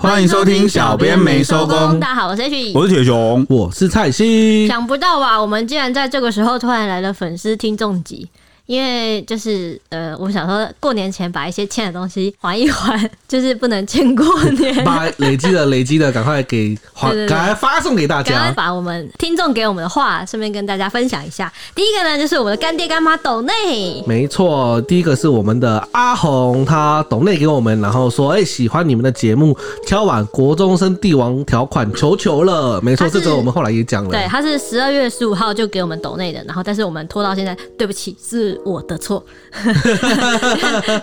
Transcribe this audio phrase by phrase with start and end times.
[0.00, 1.98] 欢迎收听，小编没收工。
[1.98, 4.68] 大家好，我是 H，我是铁雄，我是蔡西。
[4.68, 5.40] 想不到吧？
[5.40, 8.28] 我们竟然在这个时候突然来了粉丝听众集。
[8.68, 14.68] 因为就是呃，我想说过年前把一些欠的东西还一还，就是不能欠过年。
[14.84, 18.34] 把累积的累积的赶快给还， 赶快发送给大家。
[18.34, 21.50] 赶快把我们听众给我们的话，顺便跟大家分享一下。
[21.74, 24.04] 第一个呢，就是我们的干爹干妈抖内。
[24.06, 29.56] 没错，第一个是我们的阿红，他抖内给我们，然后说：“哎、欸，喜欢你们的节目，
[29.86, 34.10] 敲碗国中生帝王条款，求求了。”没错，这个我们后来也讲了。
[34.10, 38.57] 对，他是十二月十五号就给我们抖内的，然后但是我们拖到现在，对不起，是。
[38.64, 39.24] 我的错，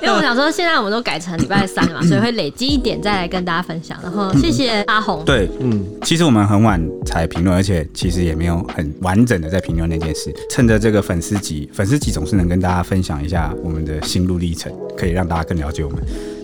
[0.02, 3.97] 因为我想说，现在我们都改成礼拜三了嘛，所以会累积一点再来跟大家分享。
[4.03, 5.23] 然后谢谢阿红。
[5.25, 10.34] 对，嗯，其实我们很晚才评论，而且其实也没有很完整的在评论那件事。
[10.50, 16.00] 趁着这个粉丝集，粉丝集总是能跟大家分享一下我们的心路历程，可以让大家更了解我们。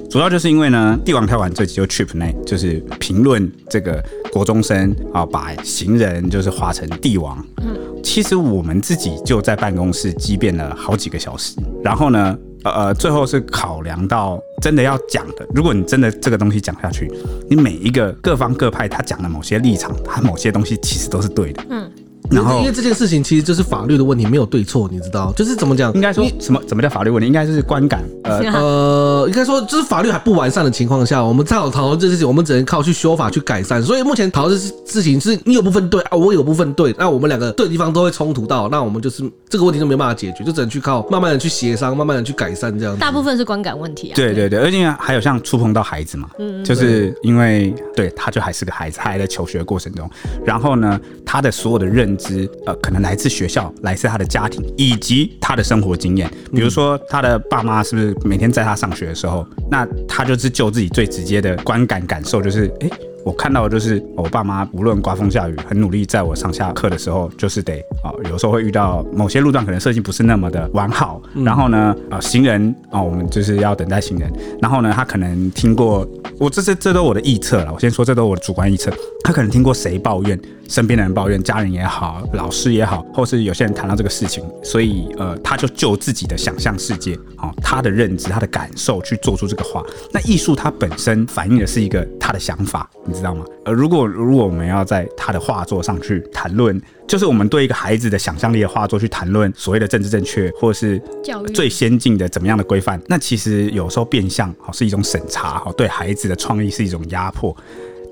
[0.09, 7.42] 主要就是因为呢，帝王太晚这集就 Trip 内就是评论这个国中生啊，把行人就是划成帝王。
[7.62, 17.12] 嗯，其实我们自己就在办公室激辩了好几个小时，然后呢，呃，最后是考量到真的要讲的，如果你真的这个东西讲下去，
[17.50, 21.64] 你每一个各方各派他讲的某些立场，他某些东西其实都是对的。
[21.70, 21.90] 嗯。
[22.32, 25.32] 然后，因为这件事情其实就是法律的问题，没有对错，你知道？
[25.36, 25.94] 就是怎么讲？
[25.94, 26.62] 应该说什么？
[26.66, 27.28] 怎么叫法律问题？
[27.28, 28.04] 应该就是观感。
[28.24, 33.81] 呃 呃，应该说就是法律还不完善的情况下，我们再好讨论这件事情，我们只能靠去修法去改善。
[33.84, 43.00] 所以目前讨论这事情是你有部分对啊，我有部分对，那我们两个对的地方都会冲突到，那我们就是这个问题就没办法解决，就只能去靠慢慢的去协商，慢慢的去改善这样子。
[43.00, 44.16] 大部分是观感问题啊。
[44.16, 50.09] 对对对，而且还有像触碰到孩子嘛，嗯，就是因为对他就还是个孩子，他还在求学过程中，
[50.46, 53.02] 然后呢，他的所有的认知，呃，可能。
[53.02, 56.30] 来自学校，来自他的家庭，以及他的生活经验。
[56.54, 62.90] 比如说，他的爸妈是不是每天在他上学的时候，那他就是就自己最直接的观感感受，就是哎。
[63.24, 74.31] 我看到的就是我爸妈无论刮风下雨，很努力在我上下课的时候，就是得啊、哦，有时候会遇到某些路段可能设计不是那么的完好，然后呢，啊、呃，行人啊、哦，我们就是要等待行人，
[74.62, 76.08] 然后呢，他可能听过
[76.40, 78.92] 我这是这都我的臆测了，我先说这都我的主观臆测，
[79.24, 89.84] 他可能听过谁抱怨，身边的人抱怨，家人也好，老师也好，或是有些人谈到这个事情，所以呃，他就就自己的想象世界，哦，他的认知，他的感受去做出这个话。
[90.12, 92.90] 那艺术它本身反映的是一个他的想法。
[93.12, 93.44] 你知道吗？
[93.66, 107.56] 呃，如果如果我们要在他的画作上去谈论，就是我们对一个孩子的想象力的画作去谈论所谓的政治正确，或是教育最先进的怎么样的规范，那其实有时候变相好是一种审查，好，对孩子的创意是一种压迫。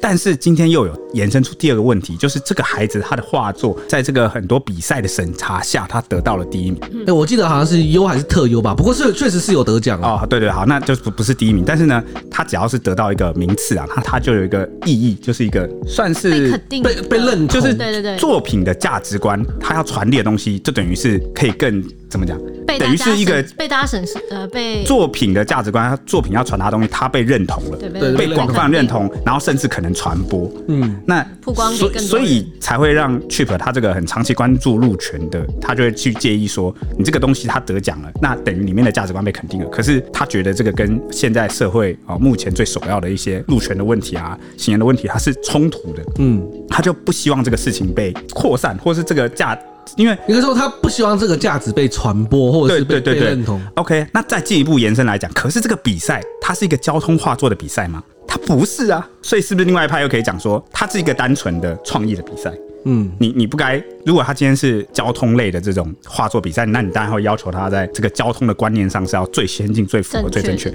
[0.01, 6.79] 但是今天又有延伸出第二个问题，就是这个孩子他的画作在这个很多比赛的审查下，他得到了第一名。
[6.81, 8.73] 哎、欸，我记得好像是优还是特优吧？
[8.73, 10.25] 不过是确实是有得奖哦。
[10.29, 11.63] 对对，好，那就不不是第一名。
[11.65, 21.83] 但是呢，他只要是得到一个名次啊，他他就有一个意义，就是一个算是被、被被认同，就是对对对作品的价值观，他要传递的东西，就等于是可以更。
[22.09, 22.39] 怎么讲？
[22.65, 30.51] 等于是一个被大家审视，呃，被作品的价值观，作品要传达的东西，它被认同了，对，被广泛认同，然后甚至可能传播。
[30.67, 39.69] 嗯，那曝光，所所以才会让 Chip 他这个很长期关注路权的，他就会去介意说，你这个东西他得奖了，那等于里面的价值观被肯定了。
[39.69, 46.03] 可是他觉得这个跟现在社会啊，目前最首要的一些路权的问题啊，行人的问题，它是冲突的。
[46.19, 49.57] 嗯，他就不希望这个事情被扩散，或是这个价。
[49.97, 53.61] 因为应该说他不希望这个价值被传播，或者是被被认同。
[53.75, 58.03] OK，那再进一步延伸来讲，可是这个比赛它是一个交通画作的比赛吗？
[58.27, 62.51] 它不是啊，所以是不是另外一派又可以讲说，它是一个单纯的创意的比赛？
[62.85, 70.73] 嗯，你你不该，如果他今天是交通类的这种画作比赛，那你当然会要求他在这个交通的观念上是要最先进、最符合、最正确。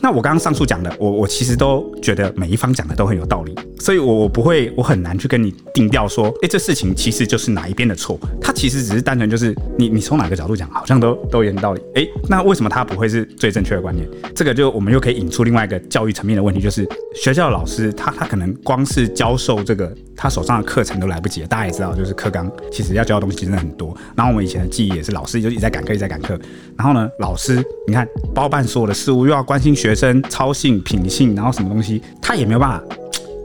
[0.00, 11.80] 那我刚刚上述讲的，我我其实都觉得每一方讲的都很有道理，所以我我不会，我很难去跟你定调说，哎、欸，这事情其实就是哪一边的错，他其实只是单纯就是你你从哪个角度讲，好像都都有点道理。
[11.94, 14.06] 哎、欸，那为什么他不会是最正确的观念？
[14.34, 19.94] 这个就我们又可以引出另外一个教育层面的问题，就是学校的老师他他可能光是教授这个。
[20.16, 23.96] 他手上的课程都来不及大家也知道，就是课纲其实要教的东西真的很多。
[24.16, 26.38] 然后我们以前的记忆也是，老师就一直在赶课，一直在赶课。
[26.76, 32.82] 然后呢，老师你看包办所有的事物，又要关心学生操性、品性，然后什么东西，他也没有办法。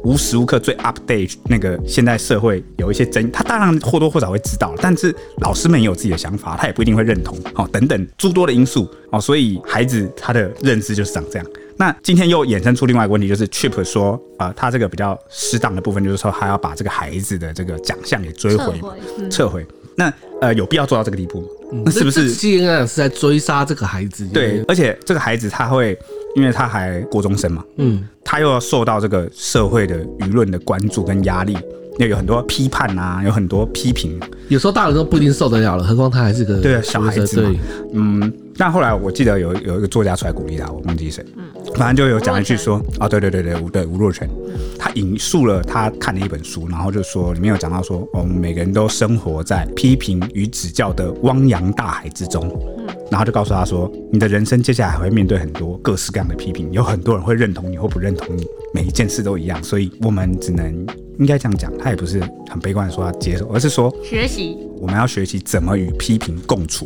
[0.06, 11.46] 无时无刻最 update 那个现在社会有一些争议，他当然或多或少会知道，但是老师们也有自己的想法，他也不一定会认同，哦，等等诸多的因素，哦，所以孩子他的认知就是长这样。
[11.80, 18.96] 那今天又衍生出另外一个问题，就是 Chip 说，呃，他这个比较适当的部分，就是说他要把这个孩子的这个奖项给追回，撤回。
[19.18, 19.66] 嗯、撤回
[19.96, 21.48] 那呃，有必要做到这个地步吗？
[21.72, 22.31] 嗯、那是不是？
[22.31, 24.28] 基本上是在追杀这个孩子。
[24.28, 25.98] 对，而且这个孩子他会。
[26.36, 31.58] 因为他还国中生嘛，嗯，他又要受到这个社会的舆论的关注跟压力，
[31.98, 34.18] 又有很多批判啊，有很多批评，
[34.48, 37.60] 有时候大人都不一定受得了了，何况他还是个对小孩子嘛，
[37.94, 38.34] 嗯。
[38.60, 41.44] 但后来我记得有有一个作家出来鼓励他，我忘记谁，嗯，
[41.76, 44.30] 反正就有讲一句说，啊，对对对对，吴对吴若权，
[44.78, 60.86] 他引述了他看的一本书，然后就说里面有讲到说，我们每个人都生活在批评与指教的汪洋大海之中，嗯，然后就告诉他说，你的人生接下来还会面对很多各式各样的批评，有很多人会认同你或不认同你，每一件事都一样，所以我们只能
[61.18, 62.20] 应该这样讲，他也不是
[62.50, 66.86] 很悲观的说要接受，而是说学习，我们要学习怎么与批评共处，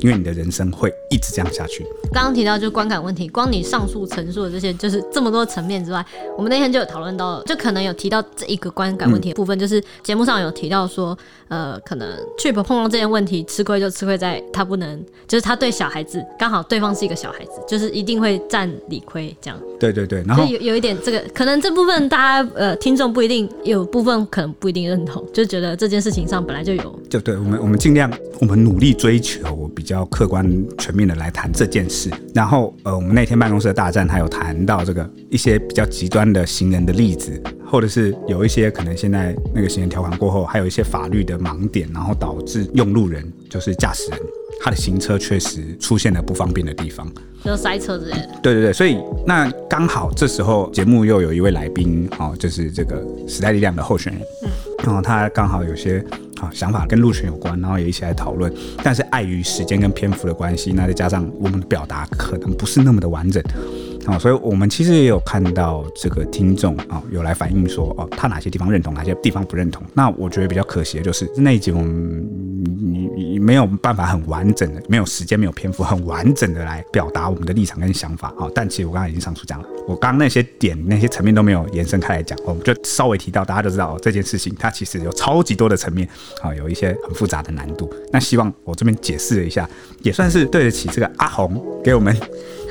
[0.00, 0.92] 因为你的人生会。
[1.08, 1.86] 一直这样下去。
[2.12, 6.04] 刚刚提到就是观感问题，光你上述陈述的这些，就是这么多层面之外，
[6.36, 11.16] 我们那天就有讨论到，就可能有提到这一个观感问题的部分，嗯、就是节目上有提到说，
[11.46, 19.58] 呃，可能 Chip 碰到这件问题，吃亏就吃亏在他不能，就是他对小孩子刚好对方是一个小孩子，就是一定会占理亏这样。
[19.78, 27.00] 对对对，然后有有一点这个，可能这部分大家呃听众不一定有部分可能不一定认同，就觉得这件事情上本来就有。
[27.08, 28.10] 就对我们我们尽量
[28.40, 30.44] 我们努力追求比比较客观
[30.78, 44.20] 全面的来谈这件事，然后呃，我们那天办公室的大战还有谈到这个一些比较极端的行人的例子，或者是有一些可能现在那个行人条款过后，还有一些法律的盲点，然后导致用路人就是驾驶人
[44.60, 47.08] 他的行车确实出现了不方便的地方，
[47.46, 48.28] 就塞车之类的。
[48.42, 54.50] 对对对，所以那刚好这时候节目又有一位来宾哦，就是这个时代力量的候选人，嗯，
[54.84, 56.04] 然后他刚好有些。
[56.38, 58.52] 好，想法跟路权有关，然后也一起来讨论。
[58.84, 63.42] 但是碍于时间跟篇幅的关系，那再加上我们的表达可能不是那么的完整，
[64.06, 69.82] 啊，所以我们其实也有看到这个听众啊，有来反映说，哦，他哪些地方认同，哪些地方不认同。
[69.94, 72.26] 那我觉得比较可惜的就是那一集我们
[72.64, 78.48] 你你没有办法很完整的，没有时间，没有篇幅，很完整的来表达我们的立场跟想法啊。
[78.54, 86.08] 但其实我刚刚已经上述讲了，我刚刚那些点那些层面都没有延伸开来讲，我们就稍微提到，大家都知道哦，这件事情它其实有超级多的层面。
[86.42, 87.90] 啊，有一些很复杂的难度。
[88.12, 89.68] 那希望我这边解释了一下，
[90.02, 92.14] 也算是对得起这个阿红给我们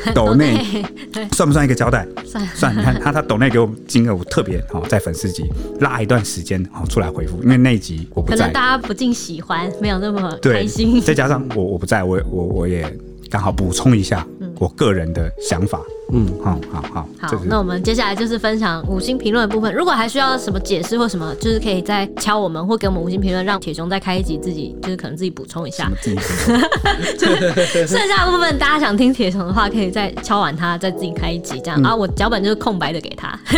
[0.13, 0.83] 抖内，
[1.31, 2.05] 算不算一个交代？
[2.25, 2.77] 算算。
[2.77, 5.43] 你看他他抖内给我金额，我特别好在粉丝集
[5.79, 11.01] 拉一段时间好出来回复，因为那一集我不在，可能大家不尽喜欢，没有那么开心。
[11.01, 12.85] 再加上我我不在，我我我也
[13.29, 14.25] 刚好补充一下
[14.59, 15.79] 我个人的想法。
[16.04, 16.04] 嗯，
[16.43, 19.73] 好好好，好，那我们接下来就是分享五星评论的部分。
[19.73, 25.89] 如果还需要什么解释或什么，就是可以再敲我们或给我们五星评论，让铁熊再开一集，自己就是可能自己补充一下。
[27.17, 31.81] 就是剩下的部分，大家想听铁熊的话，可以再敲完他，再自己开一集这样。
[31.81, 33.37] 然后我脚本就是空白的给他。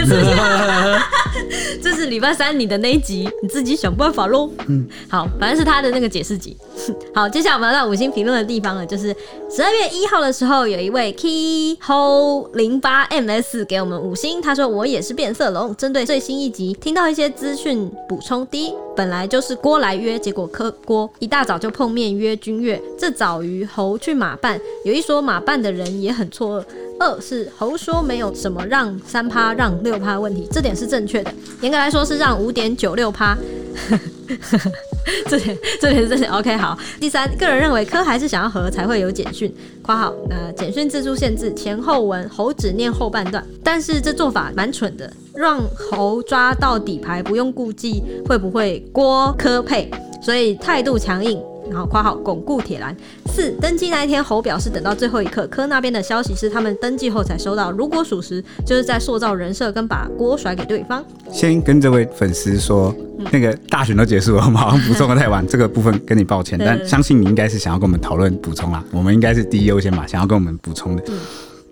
[1.83, 4.49] 这是礼拜三你的那一集，你自己想办法喽。
[4.67, 6.55] 嗯，好，反正是他的那个解释集。
[7.13, 9.15] 好，接下来我们要到五星评论的地方了，就是
[9.49, 12.36] 十二月一号的时候，有一位 Key Ho。
[12.53, 15.75] 零八 ms 给我们五星，他说我也是变色龙。
[15.75, 26.65] 针对最新一集，听到一些资讯补充：第一，本来就是郭来约，结果柯郭一大早就碰面约君越，这早于侯去马办，有一说马办的人也很错愕。
[26.99, 33.37] 二是侯说没有什么让三趴让六趴问题，这点是正确的，严格来说是让五点九六趴。
[35.29, 36.25] 这点这点是正确。
[36.25, 36.77] OK，好。
[36.99, 39.53] 第三，个人认为柯还是想要和才会有简讯。
[39.87, 49.89] 括号，那简讯字数限制前后文，猴只念后半段，但是这做法蛮蠢的，让猴抓到底牌，不用顾忌会不会郭柯配，
[50.21, 51.41] 所以态度强硬。
[51.69, 52.95] 然后括号巩固铁栏。
[53.27, 57.71] 四登记那一天，侯表示等到最后一刻，科那边的消息是他们登记后才收到。
[57.71, 61.03] 如果属实，就是在塑造人设跟把锅甩给对方。
[61.31, 66.57] 先跟这位粉丝说，嗯、那个大选都结束了，我们好像补充的太晚，这个部分跟你抱歉。
[66.57, 71.03] 但相信你应该是想要跟我们讨论补充啦，我们应该是第一优先嘛，想要跟我们补充的。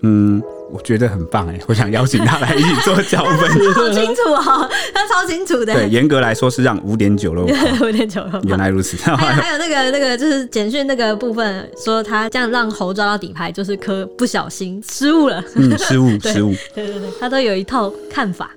[0.02, 0.42] 嗯。
[0.70, 3.50] 嗯我觉得很棒哎，我想邀请他来一起做脚本。
[3.74, 5.74] 好清楚哦，他超清楚的。
[5.74, 7.46] 对，严格来说是让五点九六，
[7.88, 8.42] 五点九六。
[8.44, 8.98] 原来如此。
[8.98, 15.42] 还有还有那个那个就是简讯那个部分，说他这样让猴抓到底牌，就是可不小心失误了。
[15.56, 16.54] 嗯，失误 失误。
[16.74, 18.50] 对对对，他都有一套看法。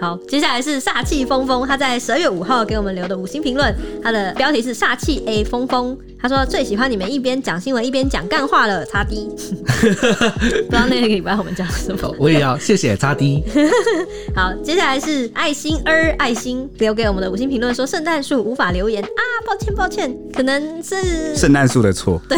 [0.00, 5.96] 好，接下来是煞气风风，他在十二月五号给我们留的五星评论，他的标题是煞气 A 疯疯。
[6.20, 9.28] 他说最喜欢你们一边讲新闻一边讲干话了，擦 D。
[9.78, 12.14] 不知道那个礼拜我们讲什么？
[12.18, 13.44] 我也要谢谢擦 D。
[14.34, 22.20] 好，接下来是爱心儿爱心留给我们的五星评论，说圣诞树无法留言啊，抱歉抱歉，可能是圣诞树的错。
[22.28, 22.36] 对，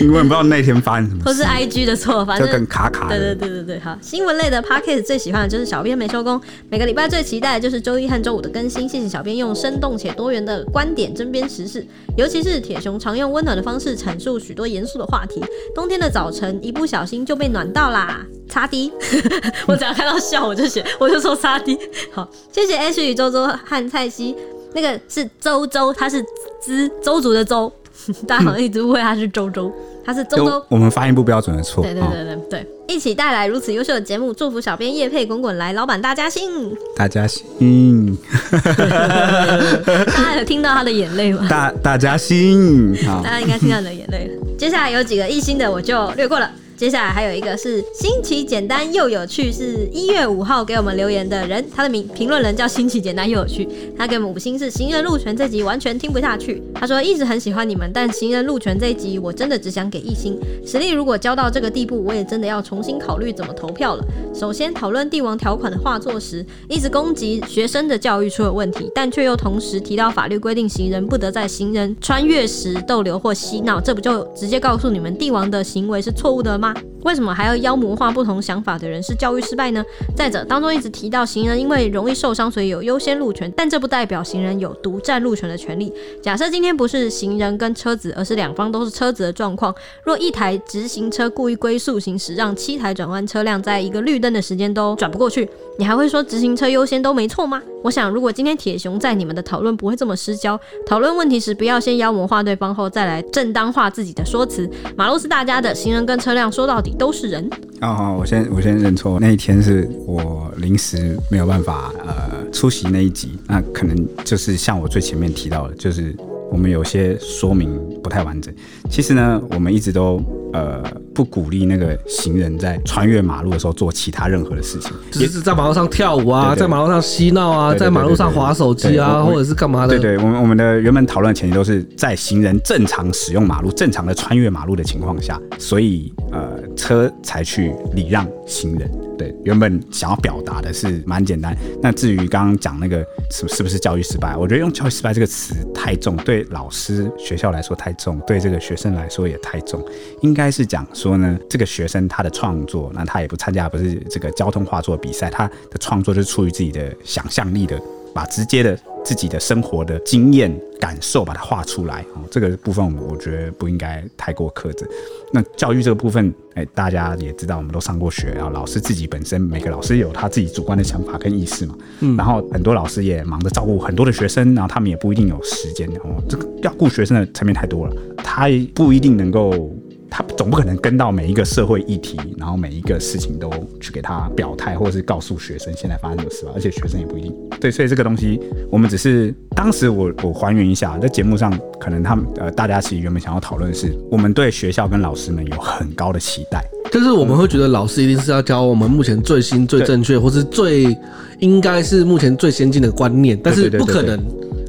[0.00, 3.08] 因为不知道那天发生什么，或是 IG 的错，反正就更卡卡。
[3.08, 6.38] 对对对对对，好，新闻类的 Podcast 最喜欢的就是小编没收工，
[6.68, 8.86] 每个礼拜最期待的就是周一和周五的更新。
[8.86, 11.13] 谢谢小编用生动且多元的观点。
[11.14, 15.42] 针砭时事，尤其是铁熊常用温暖的方式阐述许多严肃的话题。
[15.74, 18.26] 冬天的早晨，一不小心就被暖到啦！
[18.48, 18.92] 擦滴
[19.66, 21.78] 我只要看到笑我就写，我就说擦滴。
[22.12, 24.36] 好，谢谢 H 与周周和蔡西，
[24.74, 26.24] 那个是周周，他是
[26.62, 27.72] 知周族的周，
[28.26, 29.72] 大家好像一直误会他是周周。
[30.04, 31.82] 他是周周，我们发音不标准的错。
[31.82, 38.16] 对对对对对，一起带来如此优秀的节目，祝福小编叶配滚滚来，老板大家兴，大家兴。
[38.52, 41.46] 大家有听到他的眼泪吗？
[41.48, 44.42] 大大家兴，大家应该听到你的眼泪了。
[44.58, 46.50] 接下来有几个一星的，我就略过了。
[46.76, 64.04] 接下来还有一个是新奇简单又有趣，是一月五号给我们留言的人，他的名评论人叫新奇简单又有趣，他给我们五星是行人路权这集完全听不下去，他说一直很喜欢你们，但行人路权这一集我真的只想给一星，实力如果交到这个地步，我也真的要重新考虑怎么投票了。
[64.34, 76.63] 首先讨论帝王条款的画作时，一直攻击学生的教育出了问题，但却又同时提到法律规定行人不得在行人穿越时逗留或嬉闹，这不就直接告诉你们帝王的行为是错误的吗？
[77.02, 79.84] 为什么还要妖魔化不同想法的人是教育失败呢？
[80.16, 85.92] 再者，当中一直提到行人因为容易受伤，所以有优先路权，但这不代表行人有独占路权的权利。
[86.22, 97.60] 假设今天不是行人跟车子，而是两方都是车子的状况，若一台直行车故意龟速行驶，让七台转弯车辆在一个绿灯的时间都转不过去，你还会说直行车优先都没错吗？
[97.82, 104.66] 我想，如果今天铁雄在你们的讨论不会这么失焦，讨论问题时不要先妖魔化对方后再来正当化自己的说辞。
[104.96, 107.50] 马路是大家的，行人跟车辆说到底都是人。
[107.80, 116.14] 哦，我先我先认错，那一天是我临时没有办法呃出席那一集，那可能就是像我最前面提到的，就是。
[116.54, 117.68] 我们有些说明
[118.00, 118.54] 不太完整。
[118.88, 120.80] 其实呢，我们一直都呃
[121.12, 129.98] 不鼓励那个行人在穿越马路的时候做其他任何的事情，只是在马路上跳舞啊，在马路上嬉闹啊，在马路上滑手机啊，或者是干嘛的。
[129.98, 138.90] 对对，我们我们的原本讨论的前提都是在行人正常使用马路、正常的穿越马路的情况下，所以呃车才去礼让行人。
[139.16, 141.56] 对，原本想要表达的是蛮简单。
[141.80, 149.80] 那至于刚刚讲那个是是不是教育失败，我觉得用教育失败这个词太重，对老师、学校来说太重，对这个学生来说也太重。
[150.22, 157.80] 应该是讲说呢，这个学生他的创作，那他也不参加，不是这个交通画作比赛，他的创作就是出于自己的想象力的，
[158.14, 158.78] 把直接的。
[159.04, 162.22] 自己的生活的经验感受，把它画出来哦。
[162.30, 164.86] 这个部分我觉得不应该太过苛责。
[165.30, 168.50] 那教育这个部分，哎，大家也知道，我们都上过学然后。
[168.50, 171.76] 老师自己本身，每个老师有他自己主观的想法跟意识嘛。
[172.00, 172.16] 嗯。
[172.16, 176.16] 然后很多老师也忙着照顾很多的学生，然后他们也不一定有时间哦。
[176.26, 177.94] 这个要顾学生的层面太多了，
[178.24, 179.70] 他不一定能够。
[180.10, 186.52] 他总不可能跟到每一个社会议题，然后每一个事情都去给他表态，或者是告诉学生现在发生什么事吧。
[186.54, 200.96] 而且学生也不一定对，所以这个东西我们只是当时我我还原一下，在节目上可能他们呃大家其实原本想要讨论的是，我们对学校跟老师们有很高的期待，就是我们会觉得老师一定是要教我们目前最新、最正确，或是最
[201.40, 204.18] 应该是目前最先进的观念，但是不可能。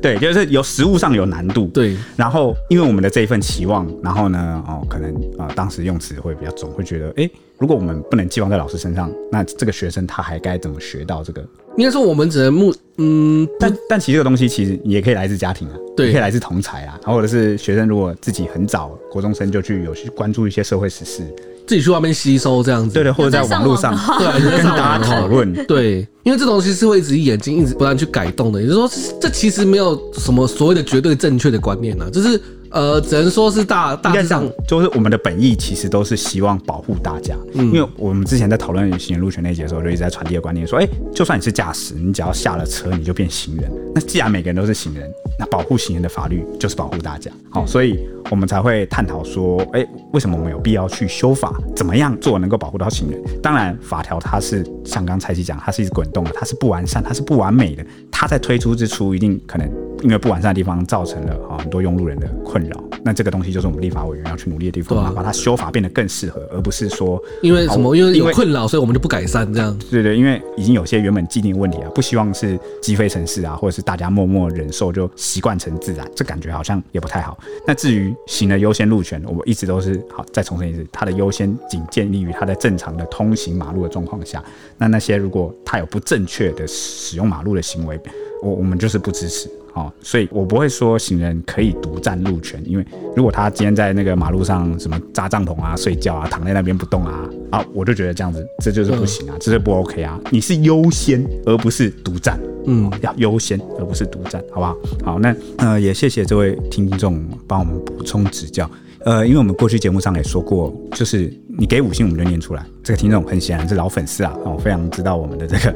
[0.06, 1.66] 对，就是有实物上有难度。
[1.74, 11.44] 对，然后因为我们的这一份期望，然后呢，哦，可能啊、呃，当时用词会比较重，会觉得，哎，如果我们不能寄望在老师身上，那这个学生他还该怎么学到这个？
[11.76, 21.24] 应该说，我们只能目，嗯，但但其实这个东西其实也可以来自家庭啊，对，也可以来自同才啊，或者是学生如果自己很早国中生就去有去关注一些社会时事。
[21.68, 32.42] 自己去外面吸收这样子，对对，或者在网络上，对，跟大家讨论，对，因为这东西是会一直眼睛一直不断去改动的，也就是说，这其实没有什么所谓的绝对正确的观念啊，就是。
[32.76, 43.72] 呃，只能说是大大致上，就是我们的本意其实都是希望保护大家，嗯，因为我们之前在讨论行人路权那节的时候，就一直在传递的观念说，哎，就算你是驾驶，你只要下了车，你就变行人。
[43.94, 47.98] 那既然每个人都是行人，那保护行人的法律就是保护大家，好，所以
[48.30, 51.58] 我们才会探讨说，哎，为什么我们有必要去修法？
[51.78, 53.22] 怎么样做能够保护到行人？
[53.42, 57.86] 当然，法条它是像刚才蔡奇讲，它是一直滚动的，它是不完善，它是不完美的。
[58.12, 59.68] 它在推出之初，一定可能
[60.04, 62.84] 因为不完善的地方，造成了啊很多用路人的困扰。
[63.04, 67.92] 那这个东西就是我们立法委员要去努力的地方，啊，把它修法变得更适合，而不是说因为什么？
[67.92, 69.78] 哦、因为有困扰，所以我们就不改善这样。
[69.92, 77.38] 对对，因为已经有些原本既定的问题啊，不希望是积飞城市啊，或者是大家默默忍受就习惯成自然，这感觉好像也不太好。
[77.68, 84.44] 那至于行的优先路权，我们一直都是好再重申一次，它的优先仅建立于它在正常的通行马路的状况下。
[84.78, 88.00] 那那些如果它有不正确的使用马路的行为，
[88.42, 89.50] 我我们就是不支持。
[89.74, 100.18] 哦，所以我不会说行人可以独占路权，因为如果他今天在那个马路上什么扎帐篷啊、睡觉啊、躺在那边不动啊，啊，我就觉得这样子这就是不行啊，这是不 OK 啊。
[100.30, 104.78] 你是优先而不是独占，嗯，要优先而不是独占，好不好？
[105.04, 108.72] 好，那呃也谢谢这位听众帮我们补充指教。
[109.00, 112.66] 呃，因为我们过去节目上也说过，就是你给五星我们就念出来。
[112.84, 115.74] 这个听众很显然是老粉丝啊，哦，非常知道我们的这个，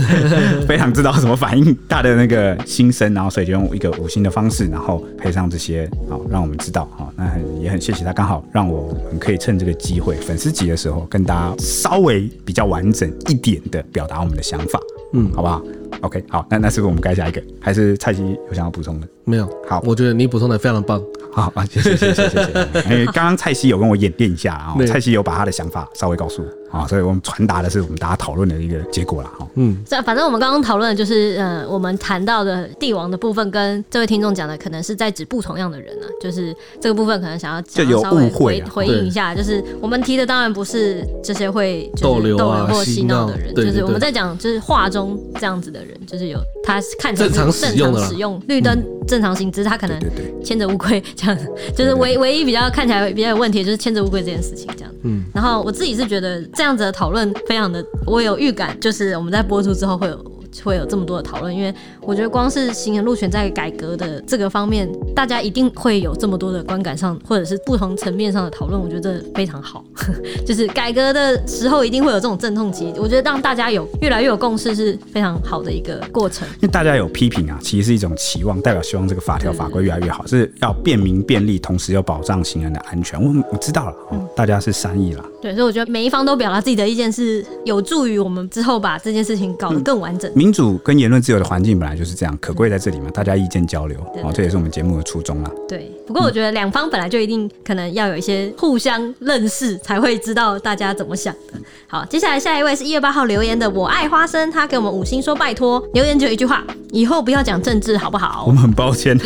[0.68, 14.78] 非常知道什么反应大的那个心声，然后所以就用一个五星的方式，然后配上这些，好让我们知道，好，那很也很谢谢他，刚好让我们可以趁这个机会粉丝节的时候跟大家稍微比较完整一点的表达我们的想法，
[15.12, 15.62] 嗯，好不好
[16.00, 17.42] ？OK，好，那那是不是我们该下一个？
[17.60, 19.06] 还是蔡西有想要补充的？
[19.24, 21.02] 没有，好，我觉得你补充的非常的棒。
[21.32, 22.82] 好啊，谢谢谢谢谢谢。
[22.84, 29.46] 因为 刚刚蔡西有跟我演练一下啊，蔡西有把他的想法稍微告诉我啊，所以我们传达的是我们大家讨论的一个结果了哈。
[29.54, 49.98] 嗯，这反正我们刚刚讨论的就是，呃，我们谈到的帝王的部分，跟这位听众讲的可能是在指不同样的人啊，就是这个部分可能想要就有误会回应一下，就是我们提的当然不是这些会逗留啊或嬉闹的人，就是我们在讲就是画中这样子的人，就是有他看成正常使用使用绿灯正常行，只是他可能
[50.44, 51.92] 牵着乌龟这样子，就是。
[52.02, 54.90] 唯唯一比较看起来比较有问题就是牵着乌龟这件事情，这样。
[55.02, 60.41] 嗯，然后我自己是觉得这样子的讨论非常的，我有预感，就是我们在播出之后会有。
[60.64, 69.84] 会有这么多的讨论，因为我觉得光是行人路权在改革的这个方面，大家一定会有这么多的观感上或者是不同层面上的讨论，我觉得非常好。
[70.46, 76.46] 就是改革的时候一定会有这种阵痛期，我觉得让大家有越来越有共识是非常好的一个过程。
[76.56, 83.22] 因为大家有批评啊，其实是一种期望，代表希望这个法条法规越来越好，是要便民便利，同时又保障行人的安全。
[83.22, 85.24] 我我知道了，嗯，大家是善意了。
[85.40, 90.30] 对，所以我觉得每一方都表达自己的意见，是有助于我们之后把这件事情搞得更完整。
[90.30, 95.50] 嗯民主跟言论自由的环境本来就是这样，可贵在这里嘛，大家意见交流，哦，这也是我们节目的初衷啦。
[95.68, 101.60] 对，不过我觉得两方本来就一定可能要有一些互相认识，才会知道大家怎么想的。
[101.86, 108.42] 好，接下来下一位是一月八号留言的我爱花生，他给我们五星说拜托，留言就一句话，以后不要讲政治好不好？
[108.44, 109.16] 我们很抱歉，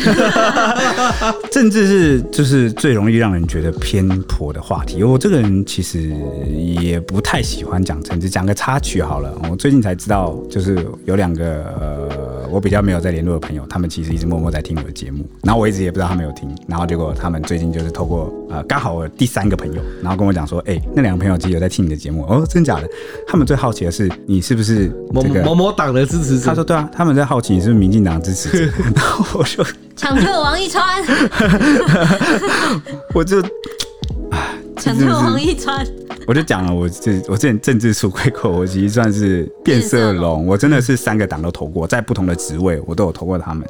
[1.49, 5.03] 政治是就是最容易让人觉得偏颇的话题。
[5.03, 6.15] 我这个人其实
[6.79, 9.35] 也不太喜欢讲政治，讲个插曲好了。
[9.49, 10.77] 我最近才知道，就是。
[11.07, 22.89] 有两个呃，我比较没有在联络的朋友，他们其实一直默默在听我的节目，然后我一直也不知道他们有听，然后结果他们最近就是透过呃，刚好我第三个朋友，然后跟我讲说，哎、欸，那两个朋友其实有在听你的节目，哦，真假的？
[23.25, 26.47] 他们最好奇的是你是不是某某某党的支持者？
[26.47, 29.63] 他说对啊，他们在好奇你是不是民进党支持者， 然后我就
[29.95, 30.83] 抢客王一川，
[33.15, 33.41] 我就
[34.29, 35.85] 啊，抢救王一川。
[36.25, 40.45] 我就讲了，我这我这政治出柜过，我其实算是变色龙。
[40.45, 43.65] 我真的是三个党都投过，在不同的职位我都有投过他们。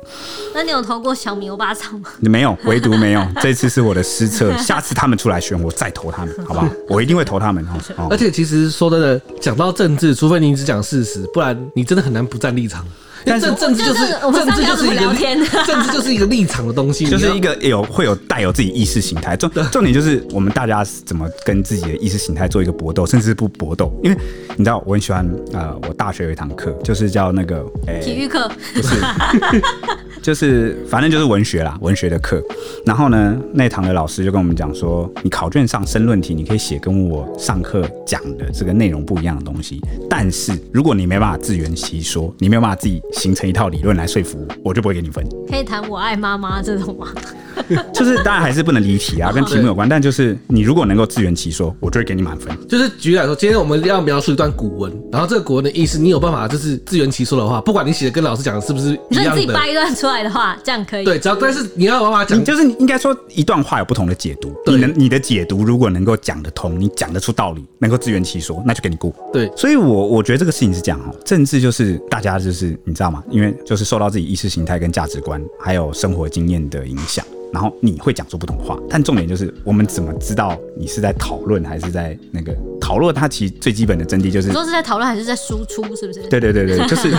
[0.56, 2.10] 那你有投过小米欧巴桑吗？
[2.20, 3.24] 你没有，唯独没有。
[3.42, 6.68] 这次是我的失策，下次他们出来选，我再投他们，好不好？
[6.90, 7.64] 我一定会投他们。
[8.10, 12.84] 而且其实说真的，讲到政治，除非你只讲事实，不然你真的很难不站立场。
[13.26, 15.14] 但是政治就是政治就是一个
[15.66, 19.36] 政治就是一个立场的东西， 就是一个有会有带有自己意识形态。
[19.36, 23.92] 重重点就是我们大家怎么跟自己的意识形态做一个搏斗，甚至不搏斗。
[24.04, 24.18] 因为
[24.56, 28.96] 你知道我很喜欢呃，我大学有一堂课，就是叫那个诶体育课，不是，
[30.22, 32.42] 就是反正就是文学啦，文学的课。
[32.86, 43.02] 然后呢，那堂的老师就跟我们讲说，你考卷上申论题，你可以写跟我上课讲的这个内容不一样的东西，但是如果你没办法自圆其说，你没有办法自己。
[43.18, 45.28] 形成一套理论来说服我，我就不会给你分。
[45.50, 47.08] 可以谈我爱妈妈这种吗？
[47.92, 49.90] 就是当然还是不能离题啊，跟题目有关。
[49.90, 52.56] 但就是你如果能够自圆其说，我就会给你满分。
[52.68, 61.04] 就是举例来说，今天我们要描述一段古文，然后这个古文的意思，你有办法就是自圆其说的话，不管你写的跟老师讲的是不是一样的，你自己掰一段出来的话，这样可以。
[61.04, 64.54] 对，只要但是你要有办法讲，就是应该说一段话有不同的解读。
[64.68, 69.12] 你能你的解读如果能够讲得通，你讲得出道理，能够自圆其说，那就给你过。
[69.34, 73.24] 对，所以我我觉得这个事情是这样哈，政治就是大家就是你知道吗？
[73.30, 77.24] 因为就是受到自己意识形态跟价值观还有生活经验的影响。
[77.54, 85.84] 然后你会讲出不同话，但重点就是我们怎么知道你是在讨论还是在那个讨讨论它其实最基本的真谛就是你说是在讨论还是在输出？
[85.96, 86.20] 是不是？
[86.30, 87.10] 对对对对，就是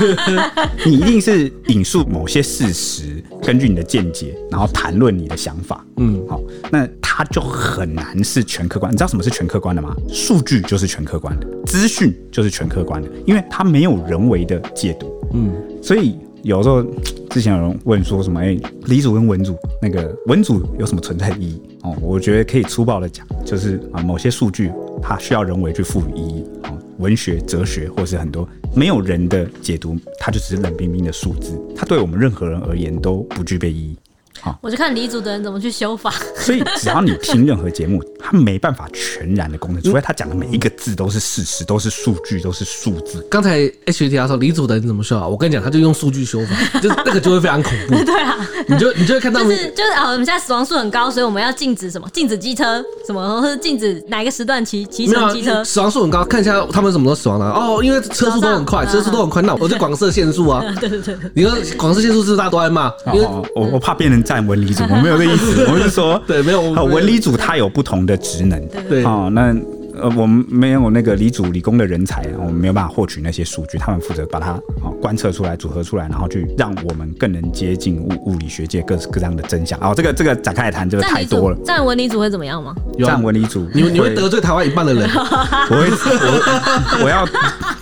[0.85, 5.87] 你一定是引述某些事实，根据你的见解，然后谈论你的想法。
[5.99, 6.41] 嗯，好，
[6.73, 8.91] 那它就很难是全客观。
[8.91, 9.95] 你知道什么是全客观的吗？
[10.09, 15.15] 数据就是全客观的，资讯就是全客观的，因为它没有人为的解读。
[15.35, 16.83] 嗯，所以有时候
[17.31, 21.63] 之前有人问说什么，哎、欸，理组跟文主那个文主有什么存在意义？
[21.83, 24.71] 哦，我觉得可以粗暴的讲，就是啊，某些数据
[25.03, 26.45] 它需要人为去赋予意义。
[26.65, 33.97] 哦文学、哲学，或是很多没有人的解读，它就只是冷冰冰的数字，它对我们任何人而言都不具备意义。
[34.41, 36.13] 好，我就看理组的人怎么去修法。
[36.37, 43.27] 所以只要你听任何节目，他没办法全然的公正，除非他讲的每一个字都是事实，都是数据，都是数字。
[43.31, 45.27] 刚才 H T R 说理组的人怎么修啊？
[45.27, 47.95] 我跟你讲，他就用数据修法， 就那个就会非常恐怖。
[48.05, 48.37] 对啊，
[48.69, 52.09] 你就你就会看到，就是就是啊，我们现在死亡数很高，所以我们要禁止什么？
[52.13, 53.41] 禁止机车什么？
[53.41, 55.63] 或者禁止哪一个时段骑骑乘机车？
[55.65, 60.63] 死亡数很高，看一下他们什么时候死亡的哦，因为车速都很快，车速都很快，那我就广设限速啊。
[60.81, 64.97] 对对对，你说广设限速是大家都在骂，因为我我怕变成站文理组，我。
[64.97, 66.61] 没有这意思， 我是说，对，没有。
[66.61, 69.57] 文理组它有不同的职能，对，哦，那
[69.99, 79.79] 呃，我们没有那个理组理工的人才，我们没有办法获取那些数据，他们负责把它啊观测出来、组合出来，然后去让我们更能接近物物理学界各式各样的真相。
[79.81, 81.57] 哦，这个这个展开来谈，这个太多了。
[81.65, 82.75] 站文理组会怎么样吗？
[82.99, 85.09] 站文理组，你你会得罪台湾一半的人。
[85.09, 87.27] 我会，我我要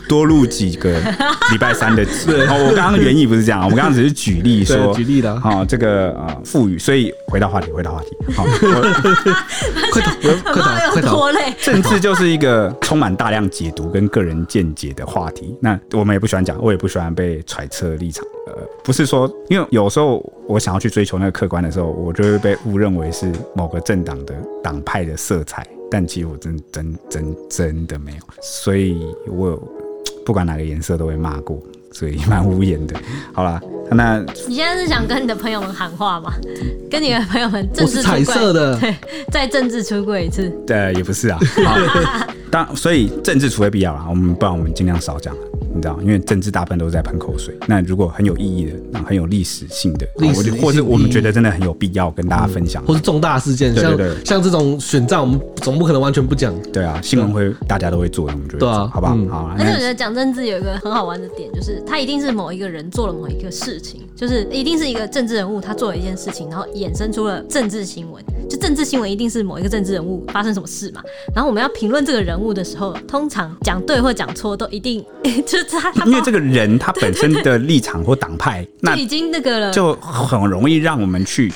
[0.09, 0.99] 多录几个
[1.51, 2.03] 礼拜三的。
[2.49, 5.33] 哦，我刚刚原意不是这样，我们刚刚只是举例说，举例的。
[5.35, 8.17] 啊，这个啊赋予，所以回到话题，回到话题。
[8.35, 8.45] 好，
[9.93, 10.11] 快走，
[10.53, 11.27] 快走，快走。
[11.61, 15.57] 政治就是一个充满大量解读跟个人见解的话题。
[15.61, 18.25] 那我们也不喜欢讲，我也不喜欢被揣测立场。
[18.47, 25.67] 呃，不是说，因为有时候我想要去追求那个客观的时候，我就会被误认为是某个政党的党派的色彩。
[25.89, 29.57] 但其实我真真真真的没有，所以我
[30.27, 31.59] 不管哪个颜色都会骂过，
[31.93, 32.95] 所以蛮无言的。
[33.33, 33.59] 好啦。
[33.89, 36.33] 那你现在是想跟你的朋友们喊话吗？
[36.91, 38.97] 跟你的朋友们政治彩色的， 对，
[39.31, 40.49] 再政治出柜一次。
[40.67, 41.39] 对，也不是啊。
[42.51, 45.35] 当所以政治除非必要啦，我们不然我们尽量少讲。
[45.75, 47.55] 你知道，因为政治大部分都是在喷口水。
[47.67, 56.55] 那如果很有意义的，那很有历史性的，历史或者我们觉得真的很有必要跟大家分享，或是重大事件，像像这种选战，我们总不可能完全不讲。
[56.73, 59.15] 对啊，新闻会大家都会做，我们觉得对啊，好不好？
[59.29, 59.55] 好。
[59.59, 68.25] 而且我觉得讲政治有一个很好玩的点，就是他一定是某一个人做了某一个事情，就是一定是一个政治人物他做了一件事情，然后衍生出了政治新闻。
[68.49, 71.03] 就政治新闻一定是某一个政治人物发生什么事嘛，
[71.35, 75.05] 然后我们要评论这个人物的时候，通常讲对或讲错都一定
[75.47, 81.53] 就是他，他因为这个人他 本身的立场或党派，那已经那个了，就很容易让我们去。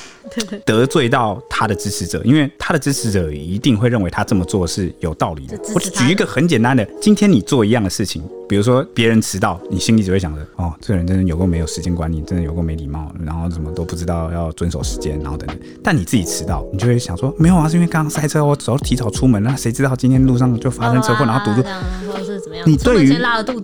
[0.64, 5.58] 得罪到他的支持者，因为他的支持者一定会认为他这么做是有道理的。
[5.74, 15.58] 我举一个很简单的，今天你做一样的事情，比如说别人迟到，你心里只会想着，哦，这个人真的有过没有时间管理，真的有过没礼貌，然后什么都不知道要遵守时间，然后等等。
[15.82, 21.68] 但你自己迟到，你就会想说，没有啊，是因为刚刚塞车，我早提早出门，那谁知道今天路上就发生车祸，然后堵住，
[22.50, 22.68] 么样？
[22.68, 23.16] 你对于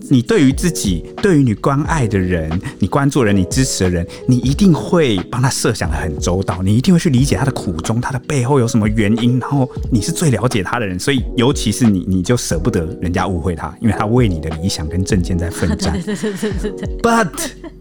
[0.08, 6.62] 你对于自己，对于你关爱的人，你关注的人，你支持的人，你一定会帮他设想的很周到。
[6.62, 16.00] 你一定会去理解他的苦衷，他的背后有什么原因，然后你是最了解他的人，所以尤其是你，你就舍不得人家误会他，因为他为你的理想跟政见在奋战。
[17.02, 17.28] But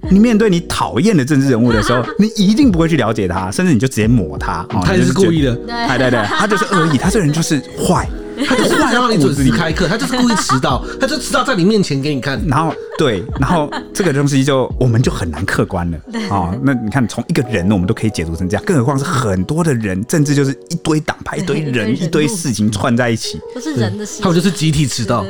[0.10, 8.08] 你面对你讨厌的政治人物的时候，你一定不会去了解他，甚至你就直接抹他，他就是故意的，对对对，他就是恶意，他这人就是坏。
[8.48, 12.42] 他就是想让你准时开课，他就是故意迟到， 他就迟到在你面前给你看。
[12.48, 15.98] 然后对，然后这个东西就我们就很难客观了
[16.30, 16.54] 啊。
[16.64, 25.26] 那你看，从一个人我们都可以解读成这样，更何况是很多的人，政治就是一堆党派、一堆人、一堆事情串在一起，不是人的事，还有就是集体迟到。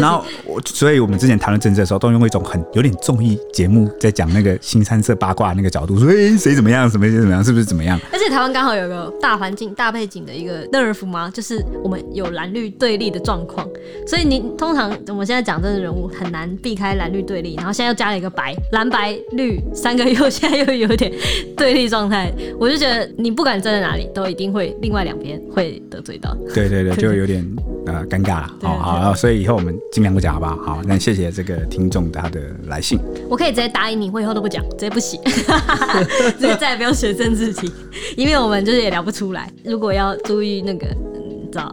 [0.00, 7.98] 然后我，所以我们之前谈论政治的时候，都用一种很有点综艺节目在讲那个新三色八卦那个角度，说哎谁怎么样，什么谁怎么样，是不是怎么样？
[8.12, 11.30] 而且台湾刚好有个大环境、大背景的一个 nerve 吗？
[11.32, 13.20] 就是我们有蓝绿对立的。
[13.26, 13.68] 状况，
[14.06, 21.12] 所以你通常我们现在讲政治人物很难避开蓝绿对立，然后现在又加了一个白蓝白绿三个又现在又有点
[21.56, 26.36] 对立状态，我就觉得你不管站在哪里，都一定会另外两边会得罪到。
[26.54, 27.44] 对对对，就有点
[27.86, 28.54] 呃尴尬了。
[28.62, 30.54] 好好，所以以后我们尽量不讲好不好？
[30.76, 32.96] 好，那谢谢这个听众他的来信。
[33.28, 35.18] 我可以直接答应你，我以后都不讲，直接不写，
[36.38, 37.68] 直接再也不用写政治题，
[38.16, 39.52] 因为我们就是也聊不出来。
[39.64, 40.86] 如果要注意那个。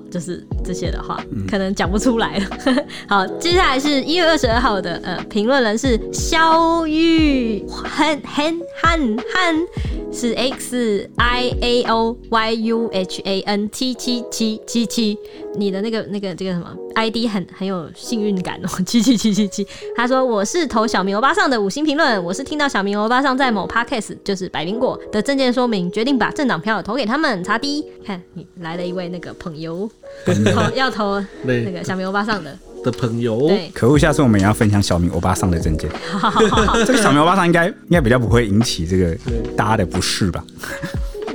[0.10, 2.46] 就是这些的话，可能讲不出来了。
[3.08, 9.68] 好，接下来是一月二十二号的呃评论人是肖玉很很很很
[10.14, 15.18] 是 X I A O Y U H A N 七七七七七，
[15.56, 19.66] 你的那个那个这个什么 ID 很很有幸运感哦， 七七七七七。
[19.96, 27.44] 他说我是投小明欧巴上的五星评论，我是听到小明欧巴上在某 Podcast 就是百灵果的证件说明，决定把政党票投给他们。
[27.44, 29.90] 查低，看你来了一位那个朋友，
[30.26, 32.58] 投要投那个小明欧巴上的。
[32.84, 33.98] 的朋友，可恶！
[33.98, 35.90] 下次我们也要分享小明欧巴桑的证件。
[36.86, 39.16] 这个小明欧巴桑应该应该比较不会引起这个
[39.56, 40.44] 大家的不适吧？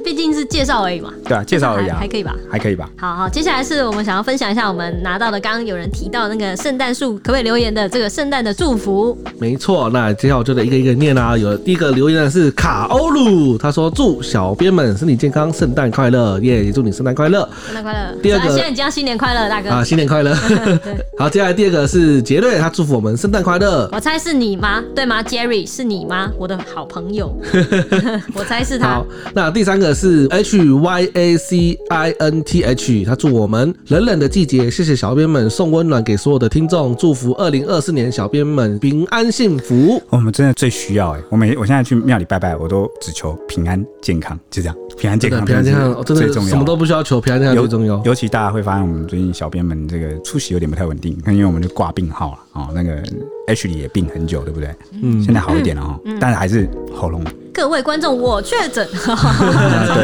[0.09, 2.89] 毕竟是介绍而已嘛，对啊，介绍而已啊，还可以吧，还可以吧。
[2.97, 9.15] 好好，接下来是我们想要分享一下我们拿到的，刚刚有人提到那个圣诞树，可不可以留言的这个圣诞的祝福？
[9.39, 11.37] 没错，那接下来我就得一个一个念啊。
[11.37, 16.65] 有第一个留言的是卡欧鲁，他说祝小编们身体健康，圣诞快乐，耶、yeah！
[16.65, 18.17] 也祝你圣诞快乐，圣诞快乐。
[18.23, 20.35] 第二个，现在已经新年快乐，大哥啊，新年快乐。
[21.19, 23.87] 好，接下来第二个是杰瑞，他祝福我们圣诞快乐。
[23.93, 24.83] 我猜是你吗？
[24.97, 26.31] 对吗？Jerry 是你吗？
[26.39, 27.39] 我的好朋友，
[28.33, 28.89] 我猜是他。
[28.89, 30.59] 好，那第三个是 H。
[30.79, 40.01] Y A C I N T H，他祝我们冷冷的季节，谢谢小编们送温暖给所有的听众，祝福二零二四年小编们平安幸福。
[40.11, 48.03] 我们真的最需要哎，我每我现在去庙里拜拜，我都只求平安健康，就这样，平安健康，平安健康真的最重要，什么都不需要求，平安健康最重要。
[48.05, 53.01] 尤其大家会发现，我们最近小编们这个出席有点不太稳定，看因为我们就挂病号了哦，那个
[53.47, 54.75] H 里也病很久，对不对？
[55.01, 57.23] 嗯，现在好一点了哈，但是还是喉咙。
[57.55, 58.87] 各位观众，我确诊。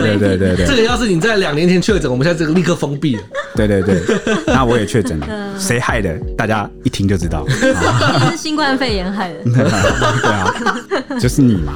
[0.00, 3.22] 对对对对对， 这个要是你在两年前确诊，我们现在这个立刻封闭了。
[3.54, 4.00] 对对对，
[4.46, 5.26] 那我也确诊了，
[5.58, 6.14] 谁害的？
[6.36, 7.44] 大家一听就知道，
[8.30, 9.38] 是新冠肺炎害的。
[9.54, 10.54] 对啊，
[11.18, 11.72] 就是你嘛。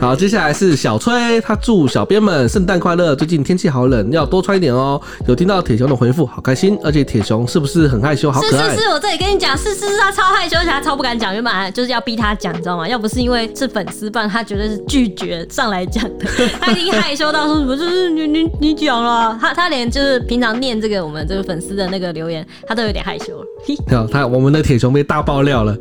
[0.00, 3.14] 好，接下来是小崔，他祝小编们圣诞快乐。
[3.14, 5.00] 最近天气好冷，要多穿一点哦。
[5.26, 6.78] 有听到铁雄的回复，好开心。
[6.82, 8.30] 而且铁雄是不是很害羞？
[8.30, 8.70] 好可爱。
[8.70, 12.88] 是是是，我这里跟你讲，是是是，他超害羞，而且他超不敢讲，原本就是要逼他讲，你知道吗？
[12.88, 14.76] 要不是因为是粉丝，不然他绝对是。
[14.86, 16.26] 拒绝上来讲的，
[16.60, 23.46] 他已经害羞到说什么就是你你你讲了，他他连就是平常念这个我们这个粉丝的那个留言，他都有点害羞了。
[23.90, 25.76] 好，他我们的铁雄被大爆料了。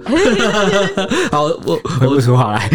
[1.31, 2.69] 好，我我不出话来，